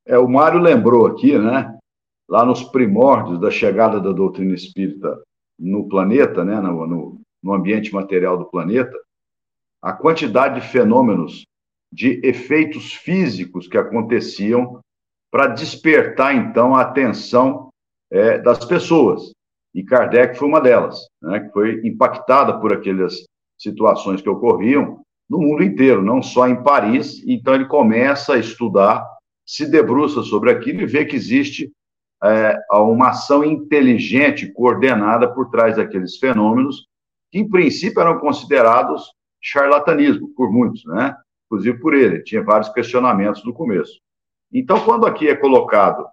[0.07, 1.77] É, o Mário lembrou aqui, né?
[2.27, 5.21] Lá nos primórdios da chegada da doutrina espírita
[5.59, 9.02] no planeta, né, no, no, no ambiente material do planeta,
[9.83, 11.45] a quantidade de fenômenos,
[11.91, 14.79] de efeitos físicos que aconteciam
[15.29, 17.69] para despertar, então, a atenção
[18.09, 19.33] é, das pessoas.
[19.75, 23.25] E Kardec foi uma delas, né, que foi impactada por aquelas
[23.59, 27.21] situações que ocorriam no mundo inteiro, não só em Paris.
[27.27, 29.05] Então, ele começa a estudar,
[29.45, 31.69] se debruça sobre aquilo e vê que existe
[32.23, 36.87] é, uma ação inteligente, coordenada por trás daqueles fenômenos,
[37.29, 39.11] que em princípio eram considerados
[39.43, 41.15] charlatanismo por muitos, né?
[41.45, 43.99] Inclusive por ele, tinha vários questionamentos no começo.
[44.51, 46.07] Então, quando aqui é colocado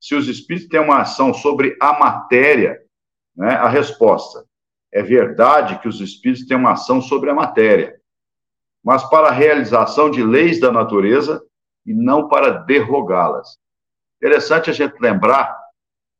[0.00, 2.78] se os espíritos têm uma ação sobre a matéria,
[3.34, 4.44] né, a resposta
[4.92, 7.98] é verdade que os espíritos têm uma ação sobre a matéria,
[8.84, 11.42] mas para a realização de leis da natureza
[11.86, 13.58] e não para derrogá-las.
[14.22, 15.58] Interessante a gente lembrar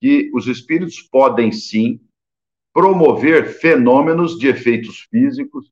[0.01, 2.01] que os espíritos podem sim
[2.73, 5.71] promover fenômenos de efeitos físicos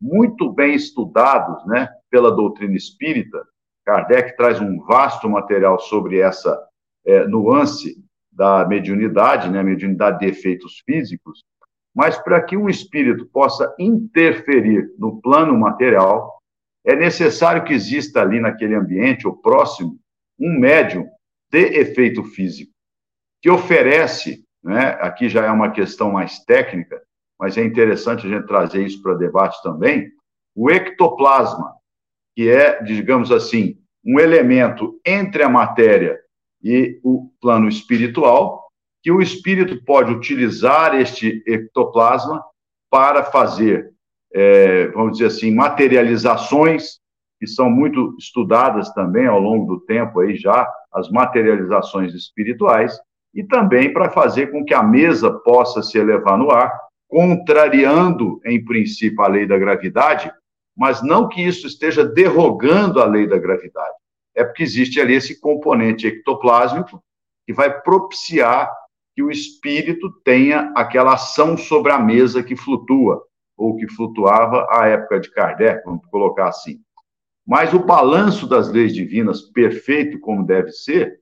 [0.00, 3.44] muito bem estudados né, pela doutrina espírita.
[3.84, 6.58] Kardec traz um vasto material sobre essa
[7.04, 8.02] é, nuance
[8.32, 11.44] da mediunidade, né, mediunidade de efeitos físicos,
[11.94, 16.38] mas para que um espírito possa interferir no plano material,
[16.84, 19.98] é necessário que exista ali naquele ambiente, ou próximo,
[20.38, 21.08] um médium
[21.50, 22.72] de efeito físico,
[23.40, 27.00] que oferece, né, aqui já é uma questão mais técnica,
[27.38, 30.10] mas é interessante a gente trazer isso para debate também,
[30.54, 31.74] o ectoplasma,
[32.36, 36.18] que é, digamos assim, um elemento entre a matéria
[36.62, 38.64] e o plano espiritual,
[39.02, 42.42] que o espírito pode utilizar este ectoplasma
[42.90, 43.92] para fazer,
[44.32, 47.00] é, vamos dizer assim, materializações
[47.38, 52.96] que são muito estudadas também ao longo do tempo aí já, as materializações espirituais,
[53.34, 56.72] e também para fazer com que a mesa possa se elevar no ar,
[57.14, 60.32] contrariando, em princípio, a lei da gravidade,
[60.76, 63.94] mas não que isso esteja derrogando a lei da gravidade.
[64.34, 67.00] É porque existe ali esse componente ectoplásmico
[67.46, 68.68] que vai propiciar
[69.14, 73.22] que o espírito tenha aquela ação sobre a mesa que flutua,
[73.56, 76.80] ou que flutuava à época de Kardec, vamos colocar assim.
[77.46, 81.20] Mas o balanço das leis divinas, perfeito como deve ser,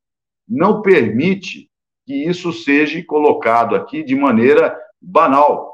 [0.48, 1.68] não permite
[2.06, 5.71] que isso seja colocado aqui de maneira banal,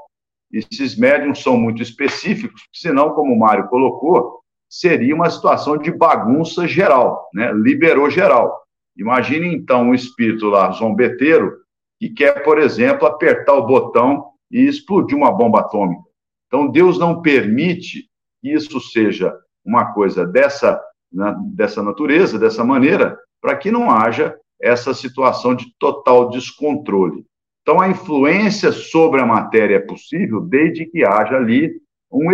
[0.52, 6.66] esses médiums são muito específicos, senão, como o Mário colocou, seria uma situação de bagunça
[6.66, 7.52] geral, né?
[7.52, 8.62] liberou geral.
[8.96, 11.56] Imagine, então, um espírito lá, zombeteiro,
[11.98, 16.02] que quer, por exemplo, apertar o botão e explodir uma bomba atômica.
[16.46, 18.08] Então, Deus não permite
[18.40, 19.34] que isso seja
[19.64, 20.80] uma coisa dessa,
[21.12, 27.24] né, dessa natureza, dessa maneira, para que não haja essa situação de total descontrole.
[27.68, 31.78] Então, a influência sobre a matéria é possível desde que haja ali
[32.10, 32.30] um,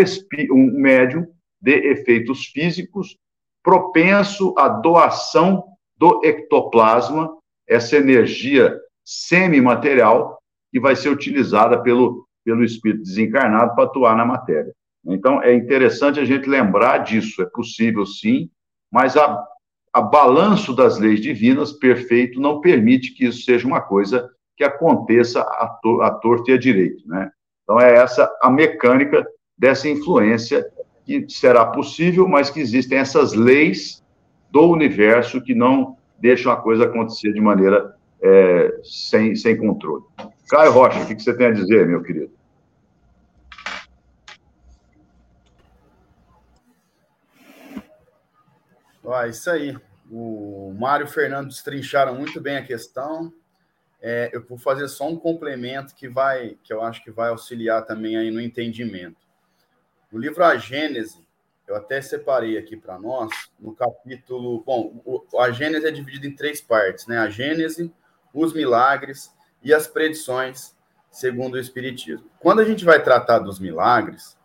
[0.53, 1.27] um médium
[1.61, 3.19] de efeitos físicos
[3.61, 5.65] propenso à doação
[5.97, 7.37] do ectoplasma,
[7.69, 10.39] essa energia semimaterial
[10.71, 14.73] que vai ser utilizada pelo, pelo espírito desencarnado para atuar na matéria.
[15.05, 17.43] Então, é interessante a gente lembrar disso.
[17.43, 18.49] É possível, sim,
[18.89, 19.45] mas a,
[19.93, 25.41] a balanço das leis divinas, perfeito, não permite que isso seja uma coisa que aconteça
[25.41, 27.31] a, to, a torto e a direito, né?
[27.63, 30.65] Então, é essa a mecânica dessa influência
[31.05, 34.03] que será possível, mas que existem essas leis
[34.51, 40.05] do universo que não deixam a coisa acontecer de maneira é, sem, sem controle.
[40.49, 42.33] Caio Rocha, o que você tem a dizer, meu querido?
[49.07, 49.77] Ah, isso aí.
[50.11, 53.33] O Mário e o Fernando destrincharam muito bem a questão.
[54.07, 57.87] É, eu vou fazer só um complemento que vai, que eu acho que vai auxiliar
[57.87, 59.17] também aí no entendimento.
[60.13, 61.27] No livro A Gênese,
[61.67, 64.63] eu até separei aqui para nós, no capítulo.
[64.63, 67.17] Bom, o, a Gênese é dividida em três partes, né?
[67.17, 67.91] A Gênese,
[68.35, 70.77] os milagres e as predições,
[71.11, 72.31] segundo o Espiritismo.
[72.41, 74.37] Quando a gente vai tratar dos milagres,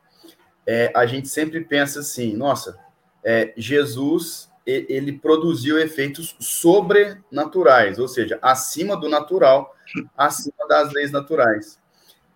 [0.65, 2.79] é, a gente sempre pensa assim: nossa,
[3.21, 4.48] é, Jesus
[4.87, 9.75] ele produziu efeitos sobrenaturais, ou seja, acima do natural,
[10.17, 11.79] acima das leis naturais.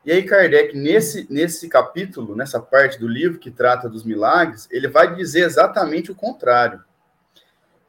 [0.06, 4.88] E aí, Kardec, nesse, nesse capítulo, nessa parte do livro que trata dos milagres, ele
[4.88, 6.84] vai dizer exatamente o contrário.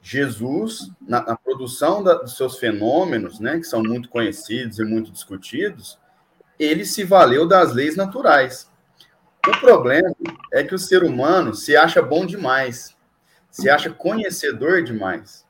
[0.00, 5.10] Jesus, na, na produção da, dos seus fenômenos, né, que são muito conhecidos e muito
[5.10, 5.98] discutidos,
[6.58, 8.70] ele se valeu das leis naturais.
[9.48, 10.14] O problema
[10.52, 12.93] é que o ser humano se acha bom demais
[13.54, 15.46] se acha conhecedor demais.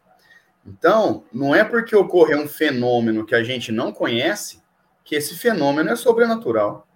[0.66, 4.62] Então, não é porque ocorreu um fenômeno que a gente não conhece
[5.02, 6.86] que esse fenômeno é sobrenatural,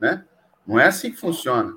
[0.00, 0.24] né?
[0.66, 1.76] Não é assim que funciona.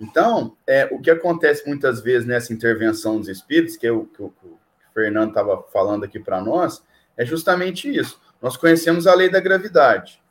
[0.00, 4.22] Então, é, o que acontece muitas vezes nessa intervenção dos espíritos, que, é o, que
[4.22, 4.58] o, que o
[4.94, 6.82] Fernando estava falando aqui para nós,
[7.14, 8.18] é justamente isso.
[8.40, 10.22] Nós conhecemos a lei da gravidade.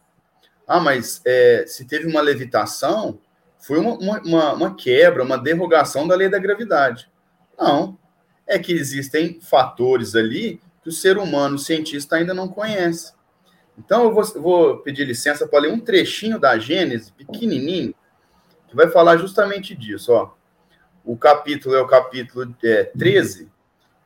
[0.67, 3.19] Ah, mas é, se teve uma levitação,
[3.59, 7.11] foi uma, uma, uma quebra, uma derrogação da lei da gravidade.
[7.57, 7.97] Não.
[8.47, 13.13] É que existem fatores ali que o ser humano, o cientista, ainda não conhece.
[13.77, 17.95] Então, eu vou, vou pedir licença para ler um trechinho da Gênesis, pequenininho,
[18.67, 20.11] que vai falar justamente disso.
[20.11, 20.31] Ó.
[21.03, 23.49] O capítulo é o capítulo é, 13,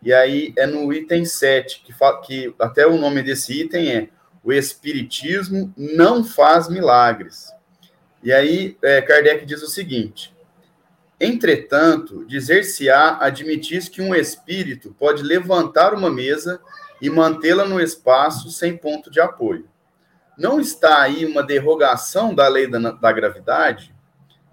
[0.02, 1.94] e aí é no item 7, que,
[2.26, 4.10] que até o nome desse item é
[4.44, 7.52] O Espiritismo não faz milagres.
[8.22, 10.35] E aí, é, Kardec diz o seguinte:
[11.20, 16.60] Entretanto, dizer-se-á admitir que um espírito pode levantar uma mesa
[17.02, 19.68] e mantê-la no espaço sem ponto de apoio.
[20.38, 23.96] Não está aí uma derrogação da lei da, da gravidade?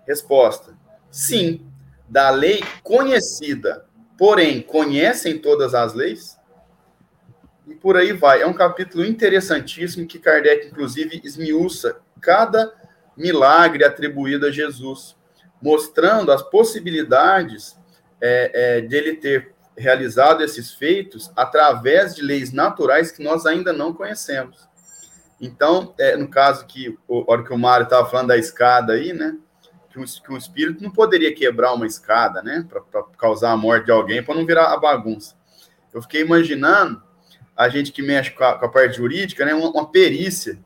[0.06, 0.76] Resposta:
[1.10, 1.66] Sim,
[2.08, 3.86] da lei conhecida.
[4.16, 6.38] Porém, conhecem todas as leis?
[7.66, 8.42] E por aí vai.
[8.42, 12.72] É um capítulo interessantíssimo que Kardec, inclusive, esmiuça cada
[13.16, 15.16] milagre atribuído a Jesus,
[15.62, 17.76] mostrando as possibilidades
[18.20, 23.72] é, é, de ele ter realizado esses feitos através de leis naturais que nós ainda
[23.72, 24.68] não conhecemos.
[25.40, 29.12] Então, é, no caso que, a hora que o Mário estava falando da escada aí,
[29.12, 29.36] né?
[29.90, 32.64] Que um, que um espírito não poderia quebrar uma escada, né?
[32.68, 35.34] Para causar a morte de alguém, para não virar a bagunça.
[35.92, 37.02] Eu fiquei imaginando
[37.56, 39.52] a gente que mexe com a, com a parte jurídica, né?
[39.52, 40.58] Uma, uma, perícia,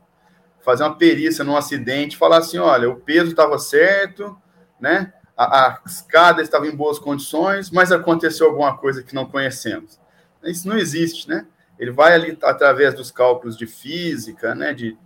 [0.63, 4.37] fazer uma perícia num acidente, falar assim: olha, o peso estava certo,
[4.79, 5.13] né?
[5.35, 9.99] A, a escada estava em boas condições, mas aconteceu alguma coisa que não conhecemos.
[10.43, 11.45] Isso não existe, né?
[11.77, 14.97] Ele vai ali através dos cálculos de física, né, de,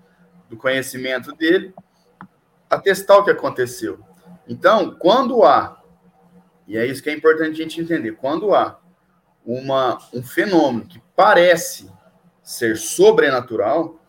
[0.49, 1.73] do conhecimento dele,
[2.69, 3.99] atestar o que aconteceu.
[4.47, 5.81] Então, quando há,
[6.65, 8.79] e é isso que é importante a gente entender, quando há
[9.45, 11.89] uma, um fenômeno que parece
[12.41, 13.99] ser sobrenatural,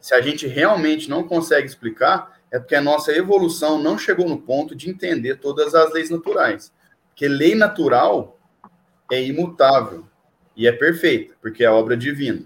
[0.00, 4.38] se a gente realmente não consegue explicar, é porque a nossa evolução não chegou no
[4.38, 6.72] ponto de entender todas as leis naturais.
[7.08, 8.38] Porque lei natural
[9.10, 10.04] é imutável
[10.56, 12.42] e é perfeita, porque é obra divina.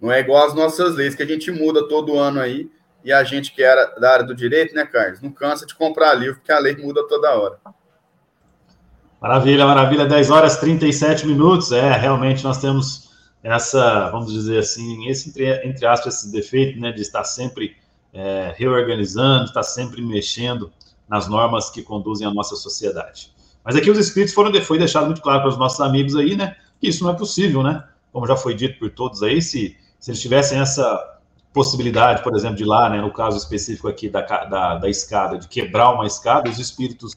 [0.00, 2.68] Não é igual às nossas leis que a gente muda todo ano aí,
[3.04, 5.20] e a gente que era da área do direito, né, Carlos?
[5.20, 7.56] Não cansa de comprar livro, porque a lei muda toda hora.
[9.20, 10.06] Maravilha, maravilha.
[10.06, 11.70] 10 horas 37 minutos.
[11.70, 13.12] É, realmente nós temos
[13.44, 17.80] essa, vamos dizer assim, esse, entre, entre aspas, esse defeito, né, de estar sempre
[18.12, 20.70] é, reorganizando, estar sempre mexendo
[21.08, 23.32] nas normas que conduzem a nossa sociedade.
[23.64, 26.56] Mas aqui os espíritos foram, foi deixado muito claro para os nossos amigos aí, né,
[26.80, 27.84] que isso não é possível, né?
[28.12, 31.18] Como já foi dito por todos aí, se, se eles tivessem essa
[31.52, 35.48] possibilidade, por exemplo, de lá, né, no caso específico aqui da, da, da escada, de
[35.48, 37.14] quebrar uma escada, os espíritos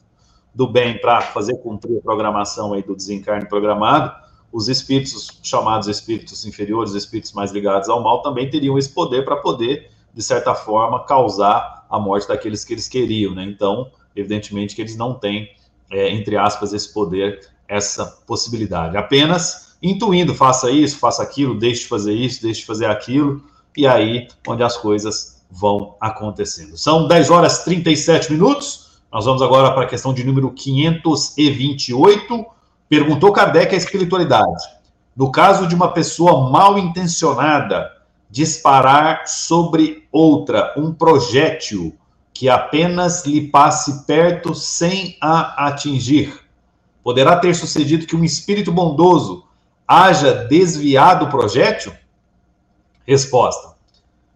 [0.53, 4.13] do bem para fazer cumprir a programação aí do desencarne programado,
[4.51, 9.35] os espíritos chamados espíritos inferiores, espíritos mais ligados ao mal, também teriam esse poder para
[9.37, 13.43] poder, de certa forma, causar a morte daqueles que eles queriam, né?
[13.43, 15.49] Então, evidentemente que eles não têm,
[15.91, 18.95] é, entre aspas, esse poder essa possibilidade.
[18.95, 23.43] Apenas intuindo, faça isso, faça aquilo, deixe de fazer isso, deixe de fazer aquilo,
[23.75, 26.77] e aí onde as coisas vão acontecendo.
[26.77, 28.85] São 10 horas 37 minutos.
[29.11, 32.45] Nós vamos agora para a questão de número 528.
[32.87, 34.63] Perguntou Kardec a espiritualidade.
[35.15, 37.91] No caso de uma pessoa mal intencionada
[38.29, 41.95] disparar sobre outra um projétil
[42.33, 46.45] que apenas lhe passe perto sem a atingir,
[47.05, 49.43] Poderá ter sucedido que um espírito bondoso
[49.87, 51.93] haja desviado o projétil?
[53.05, 53.75] Resposta: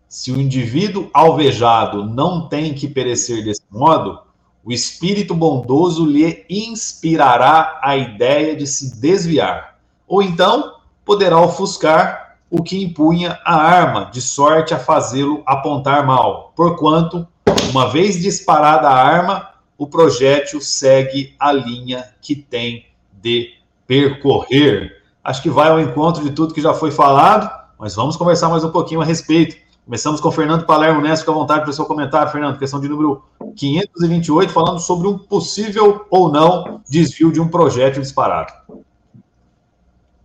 [0.08, 4.20] Se o indivíduo alvejado não tem que perecer desse modo,
[4.64, 12.64] o espírito bondoso lhe inspirará a ideia de se desviar, ou então poderá ofuscar o
[12.64, 17.28] que impunha a arma, de sorte a fazê-lo apontar mal, porquanto,
[17.70, 22.86] uma vez disparada a arma, o projétil segue a linha que tem
[23.22, 23.54] de
[23.86, 25.04] percorrer.
[25.24, 28.64] Acho que vai ao encontro de tudo que já foi falado, mas vamos conversar mais
[28.64, 29.56] um pouquinho a respeito.
[29.86, 32.60] Começamos com Fernando Palermo Neto, fica à vontade para o seu comentário, Fernando.
[32.60, 33.24] Questão de número
[33.56, 38.54] 528, falando sobre um possível ou não desvio de um projétil disparado.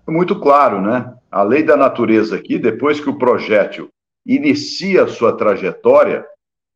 [0.06, 1.14] Muito claro, né?
[1.34, 3.88] A lei da natureza aqui, depois que o projétil
[4.24, 6.24] inicia a sua trajetória,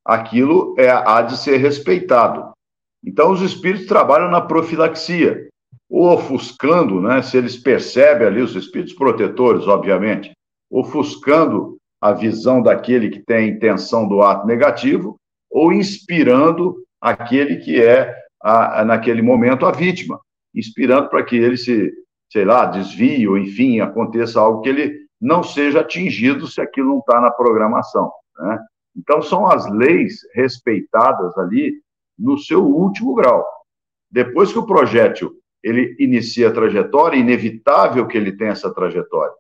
[0.04, 2.50] aquilo é, há de ser respeitado.
[3.04, 5.48] Então, os espíritos trabalham na profilaxia,
[5.88, 10.32] ou ofuscando, né, se eles percebem ali, os espíritos protetores, obviamente,
[10.68, 15.14] ofuscando a visão daquele que tem a intenção do ato negativo,
[15.48, 20.18] ou inspirando aquele que é, a, a, naquele momento, a vítima,
[20.52, 21.92] inspirando para que ele se,
[22.30, 26.98] sei lá, desvie, ou enfim, aconteça algo que ele não seja atingido se aquilo não
[26.98, 28.12] está na programação.
[28.38, 28.58] Né?
[28.96, 31.74] Então, são as leis respeitadas ali
[32.18, 33.44] no seu último grau.
[34.10, 39.34] Depois que o projétil ele inicia a trajetória, é inevitável que ele tenha essa trajetória.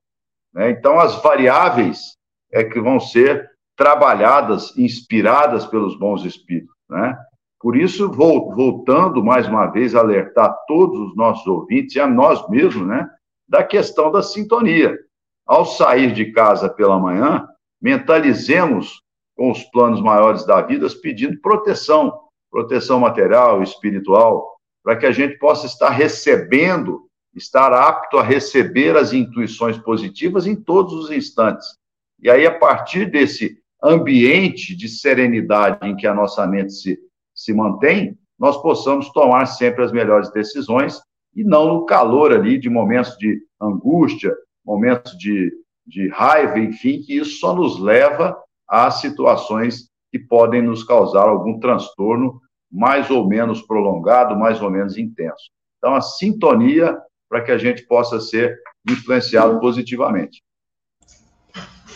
[0.52, 0.70] Né?
[0.70, 2.16] Então, as variáveis
[2.52, 6.74] é que vão ser trabalhadas, inspiradas pelos bons espíritos.
[6.88, 7.16] Né?
[7.60, 12.48] Por isso, voltando mais uma vez a alertar todos os nossos ouvintes e a nós
[12.48, 13.08] mesmos, né,
[13.48, 14.96] da questão da sintonia.
[15.44, 17.48] Ao sair de casa pela manhã,
[17.80, 19.02] mentalizemos
[19.36, 22.12] com os planos maiores da vida, pedindo proteção,
[22.50, 29.12] proteção material, espiritual, para que a gente possa estar recebendo, estar apto a receber as
[29.12, 31.76] intuições positivas em todos os instantes.
[32.20, 36.98] E aí, a partir desse ambiente de serenidade em que a nossa mente se,
[37.38, 41.00] se mantém, nós possamos tomar sempre as melhores decisões
[41.36, 44.34] e não no calor ali de momentos de angústia,
[44.66, 45.52] momentos de,
[45.86, 48.36] de raiva, enfim, que isso só nos leva
[48.68, 54.98] a situações que podem nos causar algum transtorno mais ou menos prolongado, mais ou menos
[54.98, 55.50] intenso.
[55.78, 58.58] Então, a sintonia para que a gente possa ser
[58.90, 60.42] influenciado positivamente.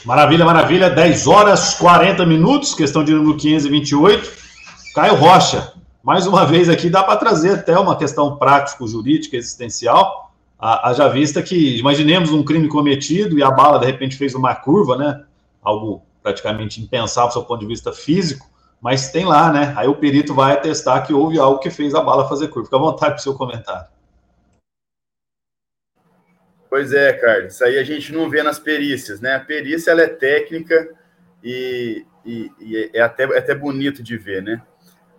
[0.04, 0.88] Maravilha, maravilha.
[0.88, 4.41] 10 horas 40 minutos, questão de número 528.
[4.94, 5.72] Caio Rocha,
[6.02, 10.34] mais uma vez aqui dá para trazer até uma questão prático-jurídica existencial.
[10.58, 14.98] Haja vista que, imaginemos um crime cometido e a bala de repente fez uma curva,
[14.98, 15.24] né?
[15.62, 18.46] Algo praticamente impensável do seu ponto de vista físico,
[18.82, 19.72] mas tem lá, né?
[19.78, 22.66] Aí o perito vai atestar que houve algo que fez a bala fazer curva.
[22.66, 23.86] Fica à vontade para o seu comentário.
[26.68, 27.54] Pois é, Carlos.
[27.54, 29.36] Isso aí a gente não vê nas perícias, né?
[29.36, 30.86] A perícia ela é técnica
[31.42, 34.60] e, e, e é, até, é até bonito de ver, né?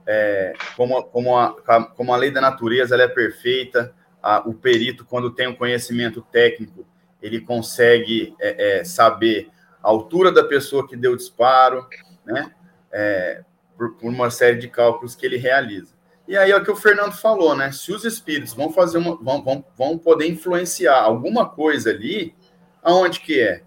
[0.06, 1.54] É, como, como, a,
[1.96, 6.22] como a lei da natureza ela é perfeita, a, o perito, quando tem um conhecimento
[6.32, 6.86] técnico,
[7.22, 9.50] ele consegue é, é, saber
[9.82, 11.88] a altura da pessoa que deu o disparo,
[12.26, 12.52] né?
[12.92, 13.44] É,
[13.78, 15.94] por, por, uma série de cálculos que ele realiza.
[16.28, 17.72] E aí é o que o Fernando falou, né?
[17.72, 22.36] Se os espíritos vão fazer uma, vão, vão, vão poder influenciar alguma coisa ali,
[22.82, 23.64] aonde que é?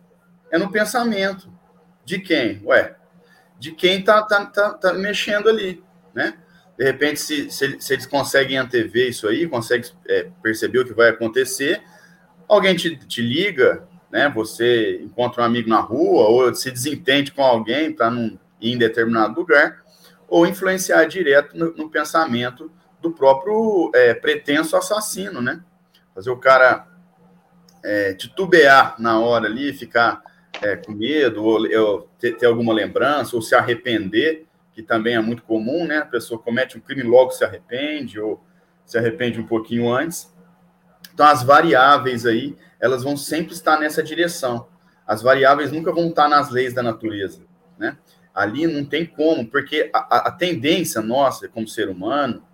[0.50, 1.52] É no pensamento.
[2.04, 2.62] De quem?
[2.64, 2.94] Ué,
[3.58, 5.82] de quem tá, tá, tá, tá mexendo ali,
[6.16, 6.34] né?
[6.76, 10.92] De repente, se, se, se eles conseguem antever isso aí, conseguem é, perceber o que
[10.92, 11.82] vai acontecer,
[12.48, 14.28] alguém te, te liga, né?
[14.34, 18.78] Você encontra um amigo na rua ou se desentende com alguém para não ir em
[18.78, 19.82] determinado lugar,
[20.28, 25.62] ou influenciar direto no, no pensamento do próprio é, pretenso assassino, né?
[26.14, 26.86] Fazer o cara
[27.84, 30.22] é, titubear na hora ali, ficar
[30.62, 34.45] é, com medo, ou, ou ter, ter, alguma lembrança, ou se arrepender,
[34.76, 36.00] que também é muito comum, né?
[36.00, 38.44] A pessoa comete um crime logo se arrepende, ou
[38.84, 40.30] se arrepende um pouquinho antes.
[41.14, 44.68] Então, as variáveis aí, elas vão sempre estar nessa direção.
[45.06, 47.40] As variáveis nunca vão estar nas leis da natureza,
[47.78, 47.96] né?
[48.34, 52.46] Ali não tem como, porque a, a tendência nossa, como ser humano,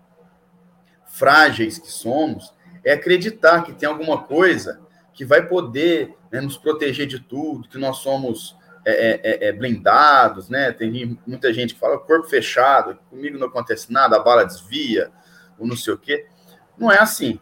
[1.05, 2.53] frágeis que somos,
[2.85, 4.79] é acreditar que tem alguma coisa
[5.13, 8.55] que vai poder né, nos proteger de tudo, que nós somos
[8.85, 10.71] é, é, é, é blindados, né?
[10.71, 15.11] Tem muita gente que fala corpo fechado, comigo não acontece nada, a bala desvia,
[15.57, 16.25] ou não sei o quê.
[16.77, 17.39] Não é assim,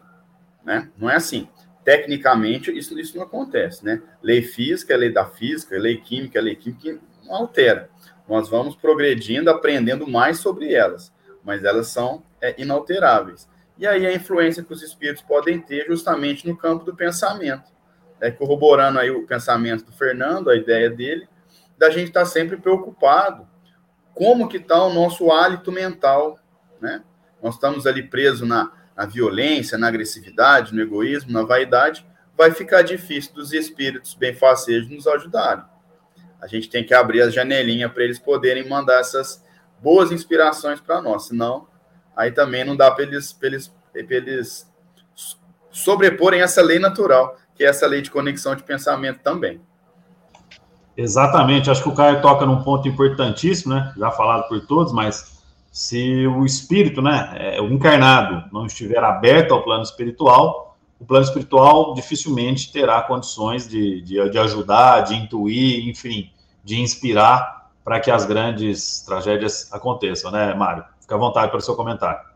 [0.64, 0.90] né?
[0.96, 1.48] Não é assim.
[1.84, 4.00] Tecnicamente, isso, isso não acontece, né?
[4.22, 7.90] Lei física é lei da física, lei química é lei química, não altera
[8.28, 11.12] nós vamos progredindo, aprendendo mais sobre elas,
[11.44, 13.48] mas elas são é, inalteráveis.
[13.78, 17.70] E aí a influência que os espíritos podem ter justamente no campo do pensamento,
[18.20, 21.28] é, corroborando aí o pensamento do Fernando, a ideia dele,
[21.82, 23.46] da gente estar tá sempre preocupado
[24.14, 26.38] como que está o nosso hálito mental,
[26.80, 27.02] né?
[27.42, 32.06] Nós estamos ali presos na, na violência, na agressividade, no egoísmo, na vaidade,
[32.36, 35.64] vai ficar difícil dos espíritos benfacejos nos ajudarem
[36.42, 39.44] a gente tem que abrir as janelinhas para eles poderem mandar essas
[39.80, 41.68] boas inspirações para nós, senão
[42.16, 44.68] aí também não dá para eles, eles, eles
[45.70, 49.60] sobreporem essa lei natural, que é essa lei de conexão de pensamento também.
[50.96, 53.92] Exatamente, acho que o Caio toca num ponto importantíssimo, né?
[53.96, 55.40] Já falado por todos, mas
[55.70, 61.24] se o espírito, né, é, o encarnado, não estiver aberto ao plano espiritual, o plano
[61.24, 66.30] espiritual dificilmente terá condições de, de, de ajudar, de intuir, enfim,
[66.62, 70.84] de inspirar para que as grandes tragédias aconteçam, né, Mário?
[71.00, 72.31] Fica à vontade para o seu comentário.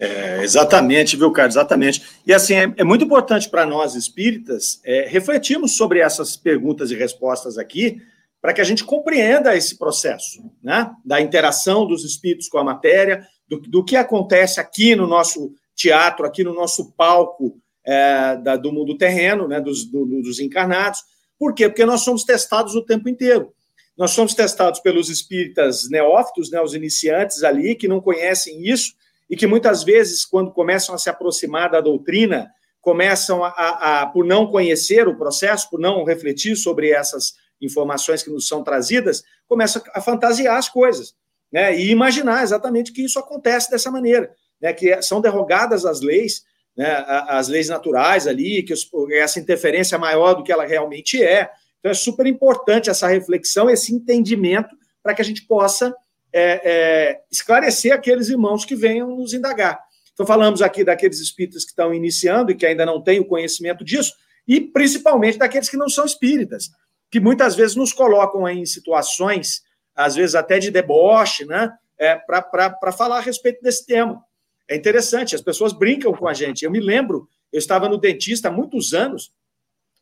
[0.00, 1.56] É, exatamente, viu, Carlos?
[1.56, 2.02] Exatamente.
[2.26, 6.96] E assim, é, é muito importante para nós espíritas é, refletirmos sobre essas perguntas e
[6.96, 8.00] respostas aqui,
[8.40, 10.90] para que a gente compreenda esse processo, né?
[11.04, 16.26] Da interação dos espíritos com a matéria, do, do que acontece aqui no nosso teatro
[16.26, 21.00] aqui no nosso palco é, da, do mundo terreno, né, dos, do, dos encarnados.
[21.38, 21.68] Por quê?
[21.68, 23.52] Porque nós somos testados o tempo inteiro.
[23.96, 28.92] Nós somos testados pelos espíritas neófitos, né, os iniciantes ali, que não conhecem isso
[29.30, 32.50] e que muitas vezes, quando começam a se aproximar da doutrina,
[32.80, 38.22] começam a, a, a por não conhecer o processo, por não refletir sobre essas informações
[38.22, 41.14] que nos são trazidas, começam a fantasiar as coisas,
[41.52, 46.42] né, e imaginar exatamente que isso acontece dessa maneira né, que são derrogadas as leis,
[46.76, 48.74] né, as leis naturais ali, que
[49.14, 51.50] essa interferência é maior do que ela realmente é.
[51.78, 55.94] Então é super importante essa reflexão, esse entendimento, para que a gente possa
[56.32, 59.80] é, é, esclarecer aqueles irmãos que venham nos indagar.
[60.12, 63.84] Então falamos aqui daqueles espíritas que estão iniciando e que ainda não têm o conhecimento
[63.84, 64.14] disso,
[64.46, 66.70] e principalmente daqueles que não são espíritas,
[67.10, 69.62] que muitas vezes nos colocam em situações,
[69.94, 71.72] às vezes até de deboche, né?
[72.00, 74.24] é, para falar a respeito desse tema.
[74.66, 76.64] É interessante, as pessoas brincam com a gente.
[76.64, 79.32] Eu me lembro, eu estava no dentista há muitos anos,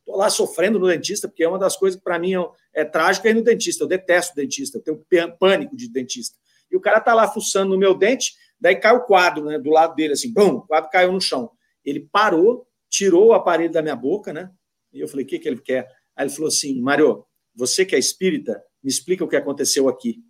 [0.09, 2.85] estou lá sofrendo no dentista, porque é uma das coisas que para mim é, é
[2.85, 3.85] trágica é ir no dentista.
[3.85, 6.37] Eu detesto dentista, eu tenho pânico de dentista.
[6.71, 9.71] E o cara está lá fuçando no meu dente, daí cai o quadro né, do
[9.71, 11.51] lado dele, assim, bum, o quadro caiu no chão.
[11.85, 14.51] Ele parou, tirou o aparelho da minha boca, né?
[14.93, 15.89] E eu falei, o que, que ele quer?
[16.17, 20.23] Aí ele falou assim, Mário, você que é espírita, me explica o que aconteceu aqui.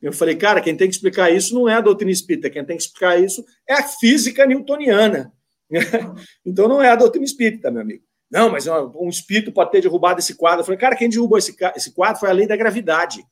[0.00, 2.76] Eu falei, cara, quem tem que explicar isso não é a doutrina espírita, quem tem
[2.76, 5.32] que explicar isso é a física newtoniana.
[6.44, 8.05] então não é a doutrina espírita, meu amigo.
[8.30, 10.60] Não, mas um espírito pode ter derrubado esse quadro.
[10.60, 13.24] Eu falei, cara, quem derrubou esse, esse quadro foi a lei da gravidade.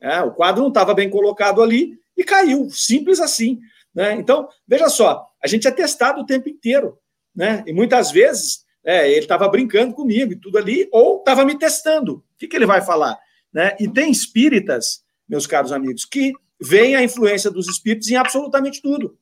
[0.00, 3.58] É, o quadro não estava bem colocado ali e caiu, simples assim.
[3.94, 4.12] Né?
[4.14, 6.98] Então, veja só, a gente é testado o tempo inteiro.
[7.34, 7.64] Né?
[7.66, 12.16] E muitas vezes é, ele estava brincando comigo e tudo ali, ou estava me testando.
[12.16, 13.18] O que, que ele vai falar?
[13.52, 13.74] Né?
[13.80, 19.16] E tem espíritas, meus caros amigos, que veem a influência dos espíritos em absolutamente tudo.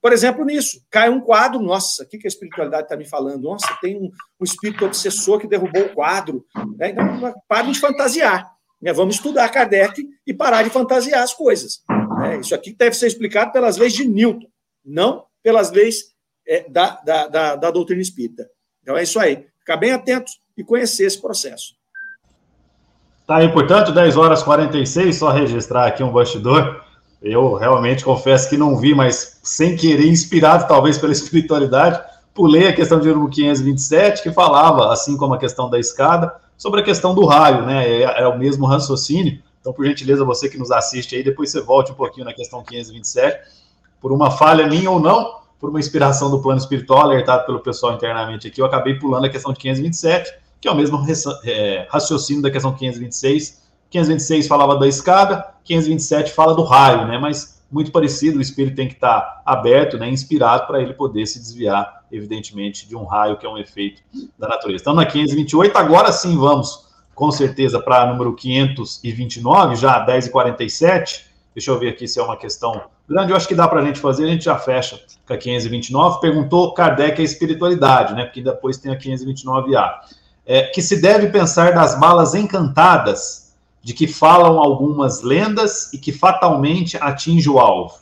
[0.00, 3.42] Por exemplo, nisso, cai um quadro, nossa, o que, que a espiritualidade está me falando?
[3.42, 6.44] Nossa, tem um, um, espírito obsessor que derrubou o quadro.
[6.76, 6.90] Né?
[6.90, 8.48] Então, parem de fantasiar.
[8.80, 8.92] Né?
[8.92, 11.82] Vamos estudar Kardec e parar de fantasiar as coisas.
[12.20, 12.38] Né?
[12.38, 14.48] Isso aqui deve ser explicado pelas leis de Newton,
[14.84, 16.14] não pelas leis
[16.46, 18.48] é, da, da, da, da doutrina espírita.
[18.82, 19.46] Então é isso aí.
[19.58, 21.76] Ficar bem atentos e conhecer esse processo.
[23.26, 26.82] Tá aí, portanto, 10 horas 46, só registrar aqui um bastidor.
[27.20, 32.00] Eu realmente confesso que não vi, mas sem querer, inspirado talvez pela espiritualidade,
[32.32, 36.80] pulei a questão de número 527, que falava, assim como a questão da escada, sobre
[36.80, 37.88] a questão do raio, né?
[37.88, 39.40] É, é, o mesmo raciocínio.
[39.60, 42.62] Então, por gentileza, você que nos assiste aí, depois você volte um pouquinho na questão
[42.62, 43.40] 527,
[44.00, 47.92] por uma falha minha ou não, por uma inspiração do plano espiritual, alertado pelo pessoal
[47.94, 51.04] internamente aqui, eu acabei pulando a questão de 527, que é o mesmo
[51.44, 53.67] é, raciocínio da questão 526.
[53.90, 57.18] 526 falava da escada, 527 fala do raio, né?
[57.18, 61.38] Mas muito parecido, o espírito tem que estar aberto, né, inspirado para ele poder se
[61.38, 64.02] desviar, evidentemente, de um raio que é um efeito
[64.38, 64.76] da natureza.
[64.76, 71.28] Estamos na 528, agora sim vamos, com certeza, para número 529, já 10h47.
[71.54, 73.84] Deixa eu ver aqui se é uma questão grande, eu acho que dá para a
[73.84, 76.20] gente fazer, a gente já fecha com a 529.
[76.20, 78.24] Perguntou Kardec a espiritualidade, né?
[78.24, 79.94] Porque depois tem a 529A.
[80.46, 83.47] É, que se deve pensar das balas encantadas,
[83.88, 87.94] de que falam algumas lendas e que fatalmente atinge o alvo?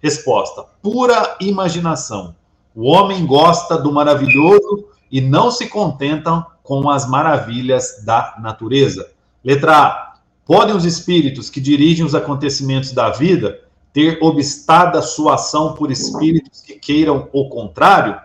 [0.00, 2.32] Resposta: pura imaginação.
[2.72, 9.10] O homem gosta do maravilhoso e não se contenta com as maravilhas da natureza.
[9.42, 10.14] Letra A.
[10.44, 16.60] Podem os espíritos que dirigem os acontecimentos da vida ter obstada sua ação por espíritos
[16.60, 18.16] que queiram o contrário?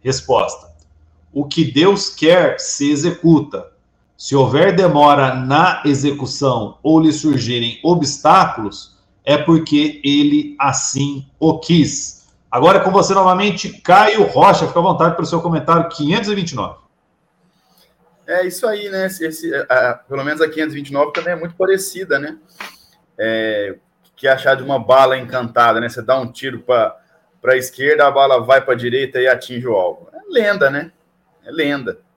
[0.00, 0.70] Resposta:
[1.32, 3.66] O que Deus quer se executa.
[4.20, 8.94] Se houver demora na execução ou lhe surgirem obstáculos,
[9.24, 12.28] é porque ele assim o quis.
[12.50, 14.66] Agora é com você novamente, Caio Rocha.
[14.66, 16.80] Fica à vontade para o seu comentário 529.
[18.26, 19.06] É isso aí, né?
[19.06, 22.36] Esse, a, pelo menos a 529 também é muito parecida, né?
[23.18, 23.78] É,
[24.14, 25.88] que achar de uma bala encantada, né?
[25.88, 26.94] Você dá um tiro para
[27.42, 30.10] a esquerda, a bala vai para a direita e atinge o alvo.
[30.12, 30.92] É lenda, né?
[31.42, 32.09] É lenda.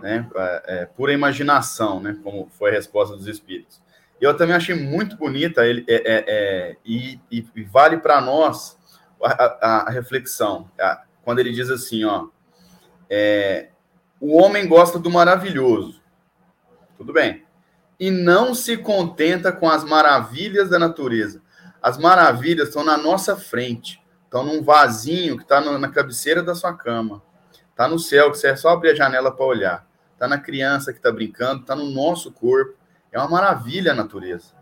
[0.00, 0.28] Né?
[0.66, 2.16] É, pura imaginação, né?
[2.22, 3.82] Como foi a resposta dos espíritos.
[4.20, 8.78] Eu também achei muito bonita ele, é, é, é e, e, vale para nós
[9.20, 10.70] a, a, a reflexão.
[10.80, 12.28] A, quando ele diz assim, ó,
[13.10, 13.70] é,
[14.20, 16.00] o homem gosta do maravilhoso.
[16.96, 17.44] Tudo bem.
[17.98, 21.42] E não se contenta com as maravilhas da natureza.
[21.82, 24.00] As maravilhas estão na nossa frente.
[24.24, 27.22] Estão num vasinho que está na cabeceira da sua cama.
[27.72, 29.86] Está no céu, que você é só abrir a janela para olhar.
[30.12, 32.74] Está na criança que está brincando, está no nosso corpo.
[33.10, 34.54] É uma maravilha a natureza.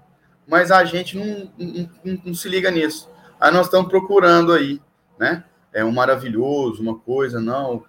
[0.46, 3.08] Mas a gente não, não, não, não se liga nisso.
[3.38, 4.80] Aí nós estamos procurando aí,
[5.18, 5.44] né?
[5.72, 7.84] É um maravilhoso, uma coisa, não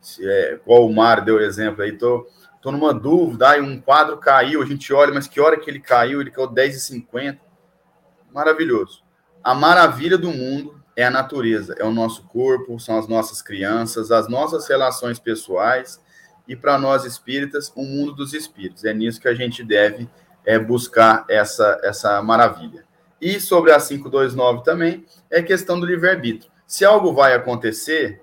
[0.00, 2.26] se é, qual o Mar deu exemplo aí, tô,
[2.62, 5.80] tô numa dúvida, aí um quadro caiu, a gente olha, mas que hora que ele
[5.80, 6.20] caiu?
[6.20, 7.38] Ele caiu 10h50.
[8.32, 9.02] Maravilhoso.
[9.42, 14.10] A maravilha do mundo é a natureza, é o nosso corpo, são as nossas crianças,
[14.10, 15.98] as nossas relações pessoais
[16.46, 18.84] e para nós espíritas, o mundo dos espíritos.
[18.84, 20.06] É nisso que a gente deve
[20.44, 22.84] é, buscar essa, essa maravilha.
[23.18, 26.50] E sobre a 529 também, é questão do livre-arbítrio.
[26.66, 28.22] Se algo vai acontecer,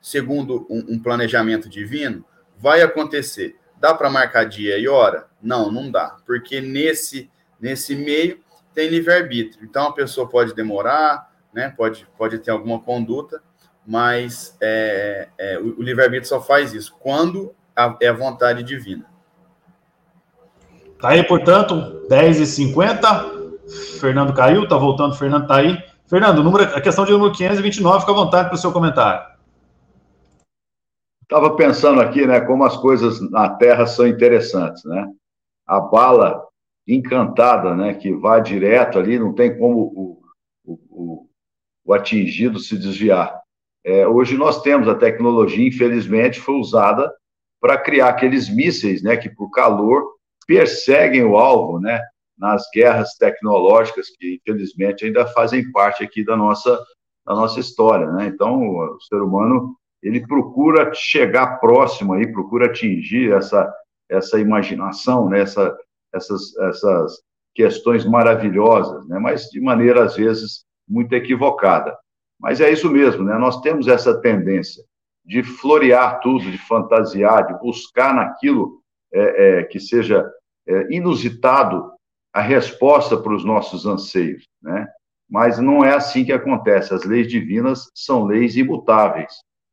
[0.00, 2.24] segundo um, um planejamento divino,
[2.58, 3.56] vai acontecer.
[3.78, 5.28] Dá para marcar dia e hora?
[5.40, 8.40] Não, não dá, porque nesse nesse meio
[8.74, 9.64] tem livre-arbítrio.
[9.64, 11.72] Então a pessoa pode demorar, né?
[11.74, 13.42] Pode, pode ter alguma conduta,
[13.84, 19.06] mas é, é, o, o livre-arbítrio só faz isso quando a, é a vontade divina.
[21.00, 23.46] Tá aí, portanto, 10h50.
[23.98, 25.82] Fernando caiu, tá voltando, Fernando tá aí.
[26.06, 29.34] Fernando, número, a questão de número 529, fica à vontade para o seu comentário.
[31.22, 35.08] Estava pensando aqui, né, como as coisas na Terra são interessantes, né?
[35.66, 36.46] A bala
[36.86, 40.22] encantada, né, que vai direto ali, não tem como o,
[40.64, 41.25] o, o,
[41.86, 43.40] o atingido se desviar.
[43.84, 47.10] É, hoje nós temos a tecnologia, infelizmente, foi usada
[47.60, 50.04] para criar aqueles mísseis, né, que por calor
[50.46, 52.00] perseguem o alvo, né,
[52.36, 56.78] nas guerras tecnológicas que infelizmente ainda fazem parte aqui da nossa
[57.24, 58.26] da nossa história, né?
[58.26, 63.72] Então o ser humano ele procura chegar próximo aí, procura atingir essa
[64.08, 65.40] essa imaginação, né?
[65.40, 65.76] Essa,
[66.14, 67.20] essas essas
[67.54, 69.18] questões maravilhosas, né?
[69.18, 71.96] Mas de maneira às vezes muito equivocada.
[72.38, 73.36] Mas é isso mesmo, né?
[73.38, 74.84] Nós temos essa tendência
[75.24, 78.80] de florear tudo, de fantasiar, de buscar naquilo
[79.12, 80.30] é, é, que seja
[80.66, 81.92] é, inusitado
[82.32, 84.86] a resposta para os nossos anseios, né?
[85.28, 86.94] Mas não é assim que acontece.
[86.94, 89.32] As leis divinas são leis imutáveis,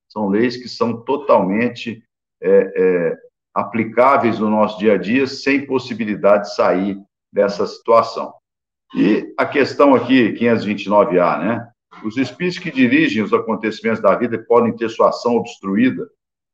[0.10, 2.04] são leis que são totalmente
[2.42, 3.18] é, é,
[3.54, 7.00] aplicáveis no nosso dia a dia, sem possibilidade de sair
[7.32, 8.34] dessa situação.
[8.96, 11.70] E a questão aqui, 529A, né?
[12.04, 16.08] Os espíritos que dirigem os acontecimentos da vida podem ter sua ação obstruída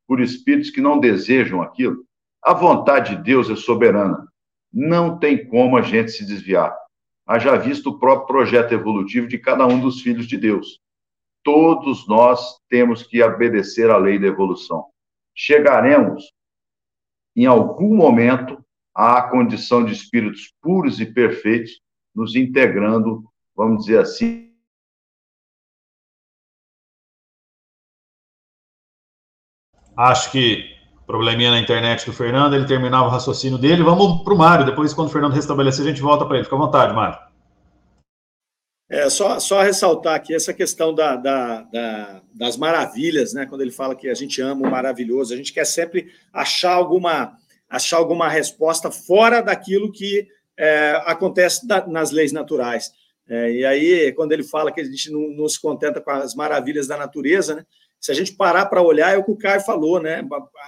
[0.06, 2.04] por espíritos que não desejam aquilo.
[2.42, 4.26] A vontade de Deus é soberana.
[4.72, 6.74] Não tem como a gente se desviar.
[7.26, 10.80] Haja visto o próprio projeto evolutivo de cada um dos filhos de Deus.
[11.44, 14.86] Todos nós temos que obedecer à lei da evolução.
[15.34, 16.32] Chegaremos,
[17.36, 18.58] em algum momento,
[18.94, 21.80] à condição de espíritos puros e perfeitos,
[22.14, 24.50] nos integrando, vamos dizer assim,
[29.96, 30.64] Acho que
[31.06, 33.82] probleminha na internet do Fernando, ele terminava o raciocínio dele.
[33.82, 36.44] Vamos para o Mário, depois, quando o Fernando restabelecer, a gente volta para ele.
[36.44, 37.18] Fica à vontade, Mário.
[38.88, 43.44] É, só, só ressaltar aqui essa questão da, da, da, das maravilhas, né?
[43.44, 47.36] Quando ele fala que a gente ama o maravilhoso, a gente quer sempre achar alguma,
[47.68, 50.26] achar alguma resposta fora daquilo que
[50.60, 52.92] é, acontece da, nas leis naturais.
[53.26, 56.34] É, e aí, quando ele fala que a gente não, não se contenta com as
[56.34, 57.66] maravilhas da natureza, né?
[57.98, 60.22] Se a gente parar para olhar, é o que o Caio falou, né?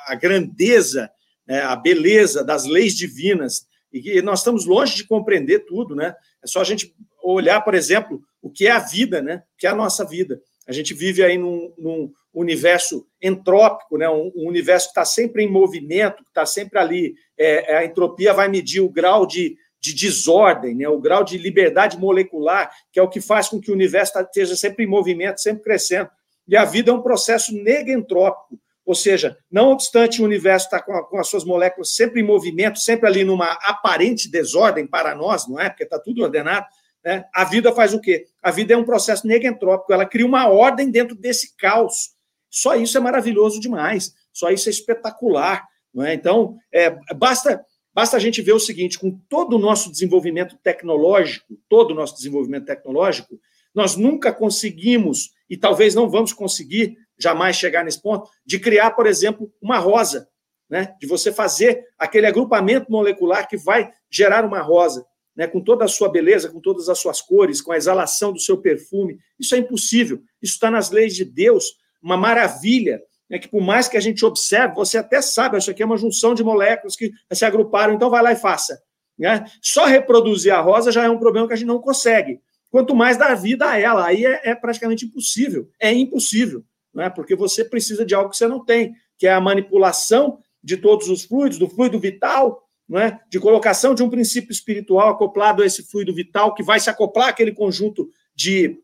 [0.07, 1.11] A grandeza,
[1.47, 1.61] né?
[1.63, 3.67] a beleza das leis divinas.
[3.93, 6.15] E nós estamos longe de compreender tudo, né?
[6.43, 9.43] É só a gente olhar, por exemplo, o que é a vida, né?
[9.55, 10.41] O que é a nossa vida.
[10.67, 14.09] A gente vive aí num, num universo entrópico, né?
[14.09, 17.15] um, um universo que está sempre em movimento, que está sempre ali.
[17.37, 20.89] É, a entropia vai medir o grau de, de desordem, né?
[20.89, 24.55] o grau de liberdade molecular, que é o que faz com que o universo esteja
[24.55, 26.09] sempre em movimento, sempre crescendo.
[26.47, 30.93] E a vida é um processo negentrópico, ou seja, não obstante o universo estar com,
[31.05, 35.59] com, as suas moléculas sempre em movimento, sempre ali numa aparente desordem para nós, não
[35.59, 35.69] é?
[35.69, 36.67] Porque está tudo ordenado.
[37.05, 37.25] Né?
[37.35, 38.27] A vida faz o quê?
[38.41, 42.13] A vida é um processo negentrópico, ela cria uma ordem dentro desse caos.
[42.49, 45.67] Só isso é maravilhoso demais, só isso é espetacular.
[45.93, 46.15] Não é?
[46.15, 47.65] Então, é, basta,
[47.95, 52.15] basta a gente ver o seguinte: com todo o nosso desenvolvimento tecnológico, todo o nosso
[52.15, 53.39] desenvolvimento tecnológico,
[53.75, 59.07] nós nunca conseguimos e talvez não vamos conseguir jamais chegar nesse ponto, de criar, por
[59.07, 60.29] exemplo, uma rosa,
[60.69, 60.95] né?
[61.01, 65.47] de você fazer aquele agrupamento molecular que vai gerar uma rosa, né?
[65.47, 68.59] com toda a sua beleza, com todas as suas cores, com a exalação do seu
[68.59, 69.19] perfume.
[69.39, 70.21] Isso é impossível.
[70.41, 73.01] Isso está nas leis de Deus, uma maravilha,
[73.33, 73.39] né?
[73.39, 76.35] que por mais que a gente observe, você até sabe, isso aqui é uma junção
[76.35, 78.79] de moléculas que se agruparam, então vai lá e faça.
[79.19, 79.47] Né?
[79.63, 82.39] Só reproduzir a rosa já é um problema que a gente não consegue
[82.71, 84.07] quanto mais dar vida a ela.
[84.07, 85.67] Aí é, é praticamente impossível.
[85.81, 86.63] É impossível,
[86.93, 87.09] não é?
[87.09, 91.09] porque você precisa de algo que você não tem, que é a manipulação de todos
[91.09, 93.19] os fluidos, do fluido vital, não é?
[93.31, 97.29] de colocação de um princípio espiritual acoplado a esse fluido vital, que vai se acoplar
[97.29, 98.79] àquele conjunto de,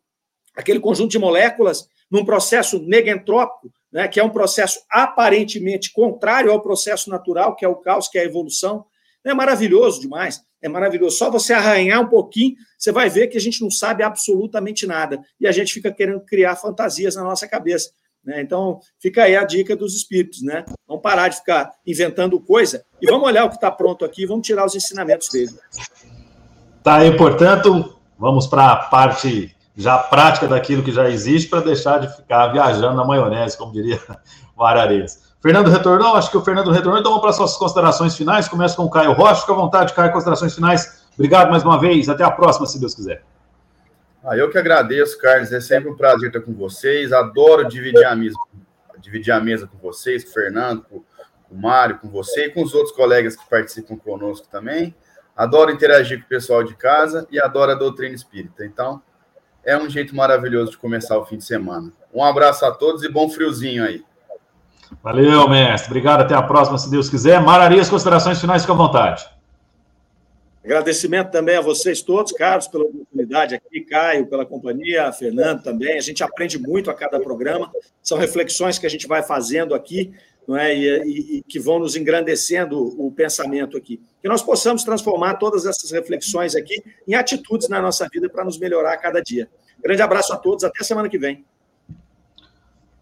[0.56, 4.08] aquele conjunto de moléculas num processo negentrópico, né?
[4.08, 8.22] que é um processo aparentemente contrário ao processo natural, que é o caos, que é
[8.22, 8.84] a evolução.
[9.24, 11.16] É maravilhoso demais é maravilhoso.
[11.16, 15.20] Só você arranhar um pouquinho, você vai ver que a gente não sabe absolutamente nada.
[15.40, 17.90] E a gente fica querendo criar fantasias na nossa cabeça.
[18.24, 18.40] Né?
[18.40, 20.64] Então, fica aí a dica dos espíritos, né?
[20.86, 24.46] Vamos parar de ficar inventando coisa e vamos olhar o que está pronto aqui, vamos
[24.46, 25.52] tirar os ensinamentos dele.
[26.82, 32.00] Tá aí, portanto, vamos para a parte já prática daquilo que já existe para deixar
[32.00, 34.00] de ficar viajando na maionese, como diria
[34.56, 35.22] o Arares.
[35.40, 38.48] Fernando retornou, acho que o Fernando retornou, então vamos para suas considerações finais.
[38.48, 41.06] Começa com o Caio Rocha, fica à vontade, Caio, considerações finais.
[41.14, 43.22] Obrigado mais uma vez, até a próxima, se Deus quiser.
[44.24, 48.16] Ah, eu que agradeço, Carlos, é sempre um prazer estar com vocês, adoro dividir a
[48.16, 48.36] mesa,
[48.98, 52.50] dividir a mesa com vocês, com o Fernando, com, com o Mário, com você e
[52.50, 54.92] com os outros colegas que participam conosco também.
[55.36, 58.64] adoro interagir com o pessoal de casa e adoro a doutrina espírita.
[58.64, 59.00] Então,
[59.68, 61.92] é um jeito maravilhoso de começar o fim de semana.
[62.12, 64.02] Um abraço a todos e bom friozinho aí.
[65.02, 65.90] Valeu, mestre.
[65.90, 66.22] Obrigado.
[66.22, 67.38] Até a próxima, se Deus quiser.
[67.42, 69.28] Mararia, as considerações finais, fica à vontade.
[70.64, 75.98] Agradecimento também a vocês todos, Carlos, pela oportunidade aqui, Caio, pela companhia, Fernando também.
[75.98, 77.70] A gente aprende muito a cada programa.
[78.02, 80.14] São reflexões que a gente vai fazendo aqui
[80.48, 80.74] não é?
[80.74, 84.00] E, e, e, que vão nos engrandecendo o pensamento aqui.
[84.22, 88.58] Que nós possamos transformar todas essas reflexões aqui em atitudes na nossa vida para nos
[88.58, 89.46] melhorar a cada dia.
[89.84, 91.44] Grande abraço a todos, até semana que vem.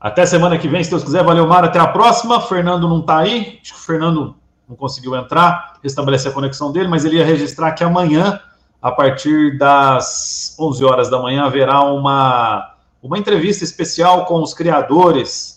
[0.00, 1.22] Até semana que vem, se Deus quiser.
[1.22, 1.68] Valeu, Mara.
[1.68, 2.40] Até a próxima.
[2.40, 3.60] Fernando não está aí.
[3.62, 4.36] Acho que o Fernando
[4.68, 8.40] não conseguiu entrar, restabelecer a conexão dele, mas ele ia registrar que amanhã,
[8.82, 15.55] a partir das 11 horas da manhã, haverá uma, uma entrevista especial com os criadores,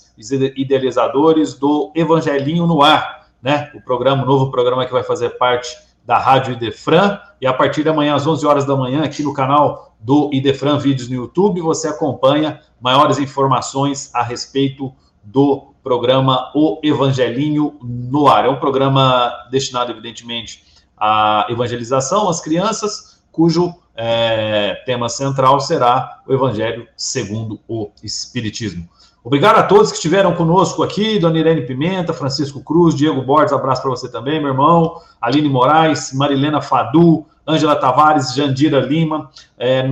[0.55, 3.71] idealizadores do Evangelinho no Ar, né?
[3.73, 7.83] O programa, o novo programa que vai fazer parte da Rádio Idefran, e a partir
[7.83, 11.61] de amanhã, às 11 horas da manhã, aqui no canal do Idefran Vídeos no YouTube,
[11.61, 14.93] você acompanha maiores informações a respeito
[15.23, 18.45] do programa O Evangelinho no Ar.
[18.45, 20.63] É um programa destinado, evidentemente,
[20.97, 28.89] à evangelização, às crianças, cujo é, tema central será o Evangelho segundo o Espiritismo.
[29.23, 33.81] Obrigado a todos que estiveram conosco aqui, Dona Irene Pimenta, Francisco Cruz, Diego Borges, abraço
[33.81, 39.85] para você também, meu irmão, Aline Moraes, Marilena Fadu, Ângela Tavares, Jandira Lima, é,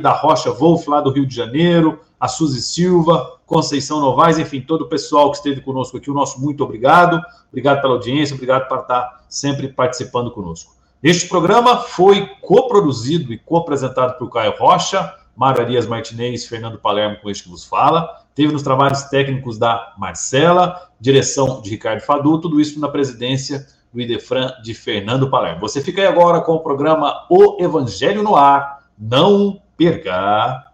[0.00, 4.82] da Rocha Wolf, lá do Rio de Janeiro, a Suzy Silva, Conceição Novaes, enfim, todo
[4.82, 7.20] o pessoal que esteve conosco aqui, o nosso muito obrigado.
[7.48, 10.74] Obrigado pela audiência, obrigado por estar sempre participando conosco.
[11.02, 17.30] Este programa foi coproduzido e co-apresentado por Caio Rocha, Mário Arias Martinez, Fernando Palermo, com
[17.30, 18.25] este que vos fala.
[18.36, 23.98] Teve nos trabalhos técnicos da Marcela, direção de Ricardo Fadu, tudo isso na presidência do
[23.98, 25.62] Idefran de Fernando Palermo.
[25.62, 28.84] Você fica aí agora com o programa O Evangelho no Ar.
[28.98, 30.66] Não perca!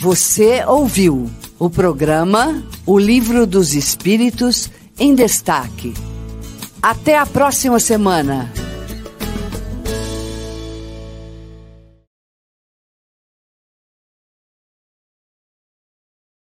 [0.00, 5.92] Você ouviu o programa O Livro dos Espíritos em Destaque.
[6.82, 8.50] Até a próxima semana.